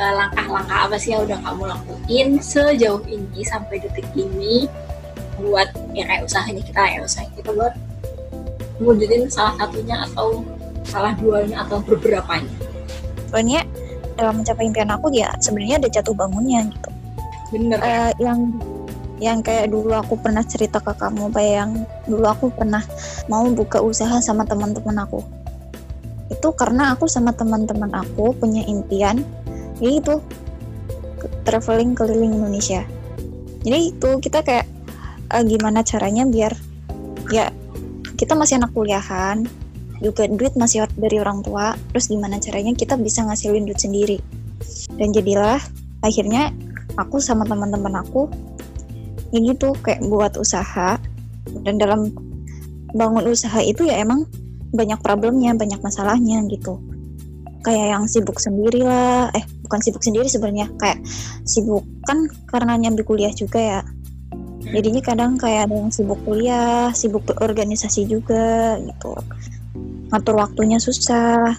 eh, 0.00 0.12
langkah-langkah 0.16 0.78
apa 0.88 0.96
sih 0.96 1.12
yang 1.12 1.28
udah 1.28 1.36
kamu 1.44 1.62
lakuin 1.68 2.28
sejauh 2.40 3.04
ini 3.04 3.44
sampai 3.44 3.84
detik 3.84 4.08
ini 4.16 4.64
buat 5.36 5.68
ya 5.92 6.06
kayak 6.08 6.24
usahanya 6.24 6.62
kita 6.64 6.80
ya 6.86 6.98
usaha 7.02 7.26
kita 7.34 7.50
buat 7.52 7.74
mewujudin 8.78 9.26
salah 9.28 9.58
satunya 9.58 10.06
atau 10.08 10.40
salah 10.86 11.12
duanya 11.18 11.66
atau 11.66 11.82
beberapanya? 11.84 12.48
Soalnya 13.28 13.66
dalam 14.16 14.40
mencapai 14.40 14.64
impian 14.70 14.92
aku 14.92 15.12
ya 15.12 15.28
sebenarnya 15.40 15.82
ada 15.82 15.88
jatuh 15.90 16.14
bangunnya 16.14 16.62
gitu 16.68 16.91
bener. 17.52 17.78
Uh, 17.78 18.12
yang 18.16 18.40
yang 19.22 19.38
kayak 19.38 19.70
dulu 19.70 19.94
aku 19.94 20.18
pernah 20.18 20.42
cerita 20.42 20.82
ke 20.82 20.98
kamu 20.98 21.30
kayak 21.30 21.54
yang 21.62 21.72
dulu 22.10 22.26
aku 22.26 22.50
pernah 22.50 22.82
mau 23.30 23.46
buka 23.54 23.78
usaha 23.78 24.18
sama 24.18 24.42
teman-teman 24.42 24.98
aku. 25.06 25.22
Itu 26.32 26.50
karena 26.58 26.96
aku 26.96 27.06
sama 27.06 27.30
teman-teman 27.30 27.92
aku 27.94 28.34
punya 28.34 28.66
impian 28.66 29.22
yaitu 29.78 30.18
traveling 31.46 31.94
keliling 31.94 32.34
Indonesia. 32.34 32.82
Jadi 33.62 33.94
itu 33.94 34.10
kita 34.18 34.42
kayak 34.42 34.66
uh, 35.30 35.44
gimana 35.46 35.86
caranya 35.86 36.26
biar 36.26 36.50
ya 37.30 37.54
kita 38.18 38.34
masih 38.34 38.58
anak 38.58 38.74
kuliahan 38.74 39.46
juga 40.02 40.26
duit 40.26 40.58
masih 40.58 40.82
dari 40.98 41.22
orang 41.22 41.46
tua 41.46 41.78
terus 41.94 42.10
gimana 42.10 42.42
caranya 42.42 42.74
kita 42.74 42.98
bisa 42.98 43.22
ngasilin 43.22 43.70
duit 43.70 43.78
sendiri. 43.78 44.18
Dan 44.98 45.14
jadilah 45.14 45.62
akhirnya 46.02 46.50
aku 46.96 47.22
sama 47.22 47.46
teman-teman 47.48 48.00
aku 48.00 48.28
ini 49.32 49.56
tuh 49.56 49.72
kayak 49.80 50.04
buat 50.06 50.36
usaha. 50.36 51.00
Dan 51.64 51.80
dalam 51.80 52.12
bangun 52.92 53.24
usaha 53.26 53.58
itu 53.64 53.88
ya 53.88 54.04
emang 54.04 54.28
banyak 54.72 55.00
problemnya 55.00 55.56
banyak 55.56 55.80
masalahnya 55.80 56.44
gitu. 56.52 56.78
Kayak 57.64 57.96
yang 57.98 58.04
sibuk 58.06 58.38
sendiri 58.38 58.84
lah. 58.84 59.32
Eh 59.32 59.44
bukan 59.64 59.80
sibuk 59.80 60.04
sendiri 60.04 60.28
sebenarnya. 60.28 60.68
Kayak 60.76 61.00
sibuk 61.48 61.84
kan 62.04 62.28
karena 62.48 62.76
nyambi 62.76 63.02
kuliah 63.02 63.32
juga 63.32 63.58
ya. 63.58 63.80
Jadinya 64.62 65.02
kadang 65.02 65.36
kayak 65.40 65.68
ada 65.68 65.74
yang 65.74 65.90
sibuk 65.90 66.20
kuliah 66.22 66.92
sibuk 66.94 67.24
berorganisasi 67.26 68.06
juga 68.06 68.78
gitu. 68.78 69.16
Ngatur 70.12 70.36
waktunya 70.38 70.76
susah. 70.76 71.56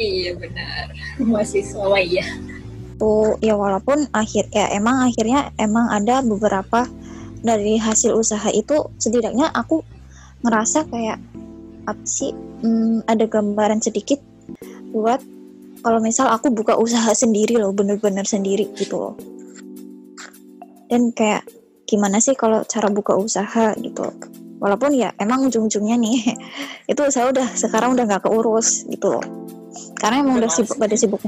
Iya 0.00 0.32
benar. 0.40 0.88
Masih 1.20 1.62
mahasiswa 1.68 2.00
ya 2.00 2.26
tuh 3.00 3.40
ya 3.40 3.56
walaupun 3.56 4.12
akhir 4.12 4.52
ya 4.52 4.68
emang 4.76 5.08
akhirnya 5.08 5.48
emang 5.56 5.88
ada 5.88 6.20
beberapa 6.20 6.84
dari 7.40 7.80
hasil 7.80 8.12
usaha 8.12 8.52
itu 8.52 8.92
setidaknya 9.00 9.48
aku 9.56 9.80
ngerasa 10.44 10.84
kayak 10.92 11.16
apa 11.88 12.04
sih 12.04 12.36
hmm, 12.60 13.08
ada 13.08 13.24
gambaran 13.24 13.80
sedikit 13.80 14.20
buat 14.92 15.24
kalau 15.80 15.98
misal 16.04 16.28
aku 16.28 16.52
buka 16.52 16.76
usaha 16.76 17.08
sendiri 17.16 17.56
loh 17.56 17.72
bener-bener 17.72 18.24
sendiri 18.28 18.68
gitu 18.76 19.00
loh. 19.00 19.14
Dan 20.90 21.16
kayak 21.16 21.48
gimana 21.88 22.20
sih 22.20 22.36
kalau 22.36 22.60
cara 22.68 22.92
buka 22.92 23.16
usaha 23.16 23.72
gitu. 23.80 24.04
Walaupun 24.60 24.92
ya 24.92 25.08
emang 25.16 25.48
ujung-ujungnya 25.48 25.96
nih 25.96 26.36
itu 26.92 27.02
saya 27.08 27.32
udah 27.32 27.48
sekarang 27.56 27.96
udah 27.96 28.04
nggak 28.04 28.28
keurus 28.28 28.84
gitu 28.92 29.16
loh. 29.16 29.24
Karena 29.96 30.20
emang 30.20 30.36
udah, 30.36 30.48
udah 30.48 30.52
sibuk 30.52 30.76
pada 30.76 30.96
sibuk 30.96 31.20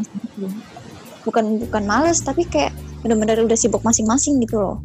bukan 1.22 1.62
bukan 1.68 1.82
males 1.86 2.20
tapi 2.22 2.46
kayak 2.46 2.74
benar-benar 3.02 3.42
udah 3.42 3.58
sibuk 3.58 3.82
masing-masing 3.82 4.38
gitu 4.42 4.58
loh 4.58 4.76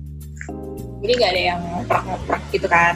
jadi 1.01 1.11
nggak 1.13 1.31
ada 1.31 1.41
yang 1.53 1.59
ngoprak-ngoprak 1.61 2.41
gitu 2.53 2.67
kan 2.69 2.95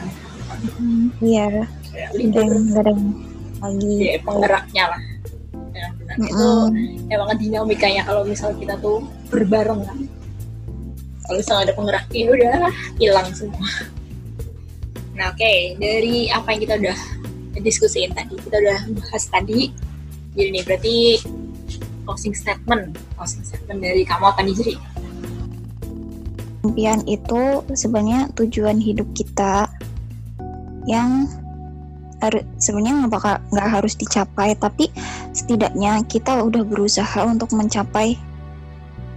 iya 1.22 1.66
nggak 1.92 2.30
ada 2.30 2.40
yang 2.40 2.64
nggak 2.70 2.82
ada 2.82 2.92
yang 2.92 3.04
lagi 3.62 3.94
ya, 4.02 4.18
penggeraknya 4.26 4.84
lah 4.90 5.02
ya, 5.70 5.86
benar. 5.94 6.16
Mm 6.18 6.22
-hmm. 6.22 6.30
itu 6.30 6.48
emang 7.14 7.28
dinamikanya 7.38 8.02
kalau 8.02 8.22
misal 8.26 8.50
kita 8.58 8.74
tuh 8.82 9.06
berbareng 9.30 9.86
kan 9.86 9.98
kalau 11.22 11.36
misalnya 11.38 11.62
ada 11.70 11.74
penggerak 11.78 12.04
ya 12.10 12.26
udah 12.30 12.56
hilang 12.98 13.30
semua 13.30 13.70
Nah, 15.12 15.28
oke, 15.28 15.44
okay. 15.44 15.76
dari 15.76 16.32
apa 16.32 16.56
yang 16.56 16.60
kita 16.64 16.74
udah 16.80 16.98
diskusiin 17.60 18.16
tadi, 18.16 18.32
kita 18.40 18.56
udah 18.56 18.80
bahas 18.96 19.24
tadi. 19.28 19.68
Jadi 20.32 20.48
nih 20.48 20.64
berarti 20.64 20.96
closing 22.04 22.34
statement, 22.34 22.98
closing 23.14 23.42
statement 23.46 23.80
dari 23.82 24.02
kamu 24.02 24.24
apa 24.28 24.40
nih 24.42 24.54
jadi? 24.54 24.74
Impian 26.62 27.00
itu 27.10 27.42
sebenarnya 27.74 28.30
tujuan 28.38 28.78
hidup 28.78 29.06
kita 29.18 29.66
yang 30.86 31.26
harus 32.22 32.46
sebenarnya 32.62 33.02
nggak 33.02 33.12
bakal 33.18 33.34
nggak 33.50 33.68
harus 33.68 33.94
dicapai 33.98 34.54
tapi 34.54 34.86
setidaknya 35.34 36.06
kita 36.06 36.38
udah 36.38 36.62
berusaha 36.62 37.18
untuk 37.26 37.50
mencapai 37.50 38.14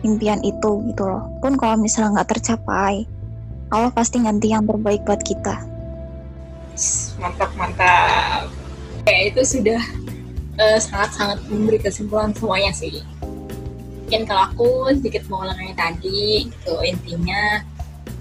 impian 0.01 0.41
itu 0.41 0.81
gitu 0.89 1.03
loh. 1.05 1.29
Pun 1.41 1.53
kalau 1.53 1.77
misalnya 1.77 2.21
nggak 2.21 2.37
tercapai 2.37 3.05
Allah 3.69 3.93
pasti 3.93 4.21
ganti 4.21 4.53
yang 4.53 4.65
terbaik 4.65 5.05
buat 5.05 5.21
kita. 5.21 5.65
Mantap 7.21 7.49
mantap. 7.57 8.49
Ya 9.05 9.29
itu 9.29 9.41
sudah 9.45 9.81
uh, 10.59 10.79
sangat-sangat 10.79 11.39
memberi 11.47 11.79
kesimpulan 11.79 12.31
semuanya 12.35 12.71
sih. 12.75 13.03
Mungkin 14.05 14.21
kalau 14.29 14.43
aku 14.53 14.69
sedikit 15.01 15.25
mengulangi 15.27 15.73
tadi 15.73 16.45
gitu 16.45 16.75
intinya 16.85 17.61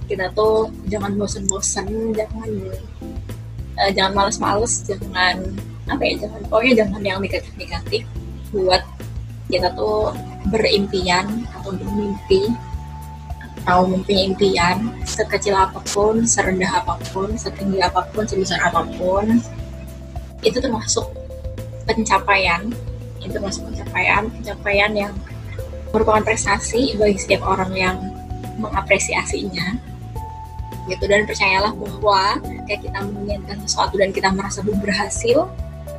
kita 0.08 0.32
tuh 0.32 0.68
jangan 0.88 1.16
bosen-bosen 1.16 2.12
jangan 2.12 2.50
uh, 3.80 3.90
jangan 3.92 4.12
males-males 4.16 4.84
jangan 4.84 5.40
apa 5.84 6.02
ya 6.04 6.24
jangan 6.24 6.40
pokoknya 6.48 6.72
jangan 6.84 7.00
yang 7.04 7.18
negatif-negatif 7.20 8.08
buat 8.52 8.80
kita 9.52 9.68
tuh 9.76 10.16
berimpian 10.48 11.44
atau 11.52 11.76
bermimpi 11.76 12.48
atau 13.64 13.88
mempunyai 13.88 14.28
impian 14.28 14.92
sekecil 15.08 15.56
apa 15.56 15.80
pun, 15.88 16.28
serendah 16.28 16.84
apa 16.84 17.00
pun, 17.08 17.32
setinggi 17.32 17.80
apa 17.80 18.04
pun, 18.12 18.28
sebesar 18.28 18.60
apa 18.60 18.84
pun. 19.00 19.40
Itu 20.44 20.60
termasuk 20.60 21.08
pencapaian 21.84 22.72
itu 23.20 23.32
termasuk 23.32 23.64
pencapaian 23.72 24.28
pencapaian 24.28 24.92
yang 24.92 25.12
merupakan 25.92 26.24
prestasi 26.26 26.98
bagi 26.98 27.16
setiap 27.16 27.46
orang 27.46 27.72
yang 27.72 27.96
mengapresiasinya 28.58 29.78
gitu 30.84 31.04
dan 31.08 31.24
percayalah 31.24 31.72
bahwa 31.72 32.36
kayak 32.68 32.84
kita 32.84 32.98
menginginkan 33.00 33.56
sesuatu 33.64 33.96
dan 33.96 34.12
kita 34.12 34.28
merasa 34.28 34.60
belum 34.60 34.84
berhasil 34.84 35.48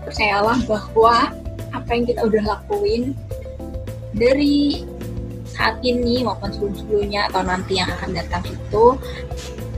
percayalah 0.06 0.62
bahwa 0.70 1.34
apa 1.74 1.90
yang 1.90 2.06
kita 2.06 2.22
udah 2.22 2.44
lakuin 2.46 3.18
dari 4.14 4.86
saat 5.56 5.80
ini 5.82 6.22
maupun 6.22 6.52
sebelum-sebelumnya 6.52 7.32
atau 7.32 7.42
nanti 7.42 7.80
yang 7.80 7.90
akan 7.98 8.12
datang 8.14 8.44
itu 8.46 8.86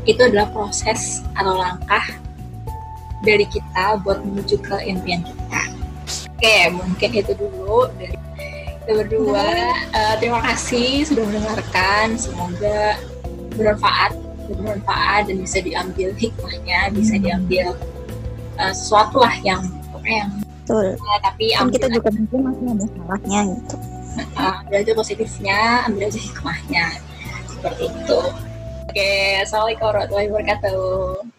itu 0.08 0.22
adalah 0.24 0.50
proses 0.52 1.22
atau 1.36 1.54
langkah 1.56 2.04
dari 3.22 3.46
kita 3.50 4.00
buat 4.02 4.24
menuju 4.24 4.56
ke 4.62 4.78
impian 4.88 5.22
kita. 5.22 5.57
Oke, 6.38 6.70
mungkin 6.70 7.10
itu 7.18 7.34
dulu 7.34 7.90
dari 7.98 8.14
kita 8.86 8.92
berdua. 8.94 9.74
Uh, 9.90 10.16
terima 10.22 10.38
kasih 10.46 11.02
sudah 11.10 11.26
mendengarkan. 11.26 12.14
Semoga 12.14 13.02
bermanfaat 13.58 14.14
bermanfaat 14.48 15.28
dan 15.28 15.44
bisa 15.44 15.60
diambil 15.60 16.14
hikmahnya, 16.16 16.94
bisa 16.94 17.18
hmm. 17.18 17.24
diambil 17.26 17.68
uh, 18.62 18.70
sesuatu 18.70 19.26
lah 19.26 19.34
yang 19.42 19.66
yang 20.06 20.30
Betul. 20.64 20.94
Uh, 21.00 21.20
tapi 21.26 21.58
kan 21.58 21.74
kita 21.74 21.88
juga 21.90 22.10
mungkin 22.14 22.40
masih 22.48 22.66
ada 22.70 22.86
salahnya 22.86 23.40
gitu. 23.58 23.76
Uh, 24.38 24.54
ambil 24.62 24.78
aja 24.78 24.94
positifnya, 24.94 25.60
ambil 25.90 26.02
aja 26.06 26.20
hikmahnya. 26.22 26.86
Seperti 27.50 27.84
itu. 27.90 28.20
Oke, 28.88 29.12
Assalamualaikum 29.42 29.86
warahmatullahi 29.90 30.30
wabarakatuh. 30.32 31.37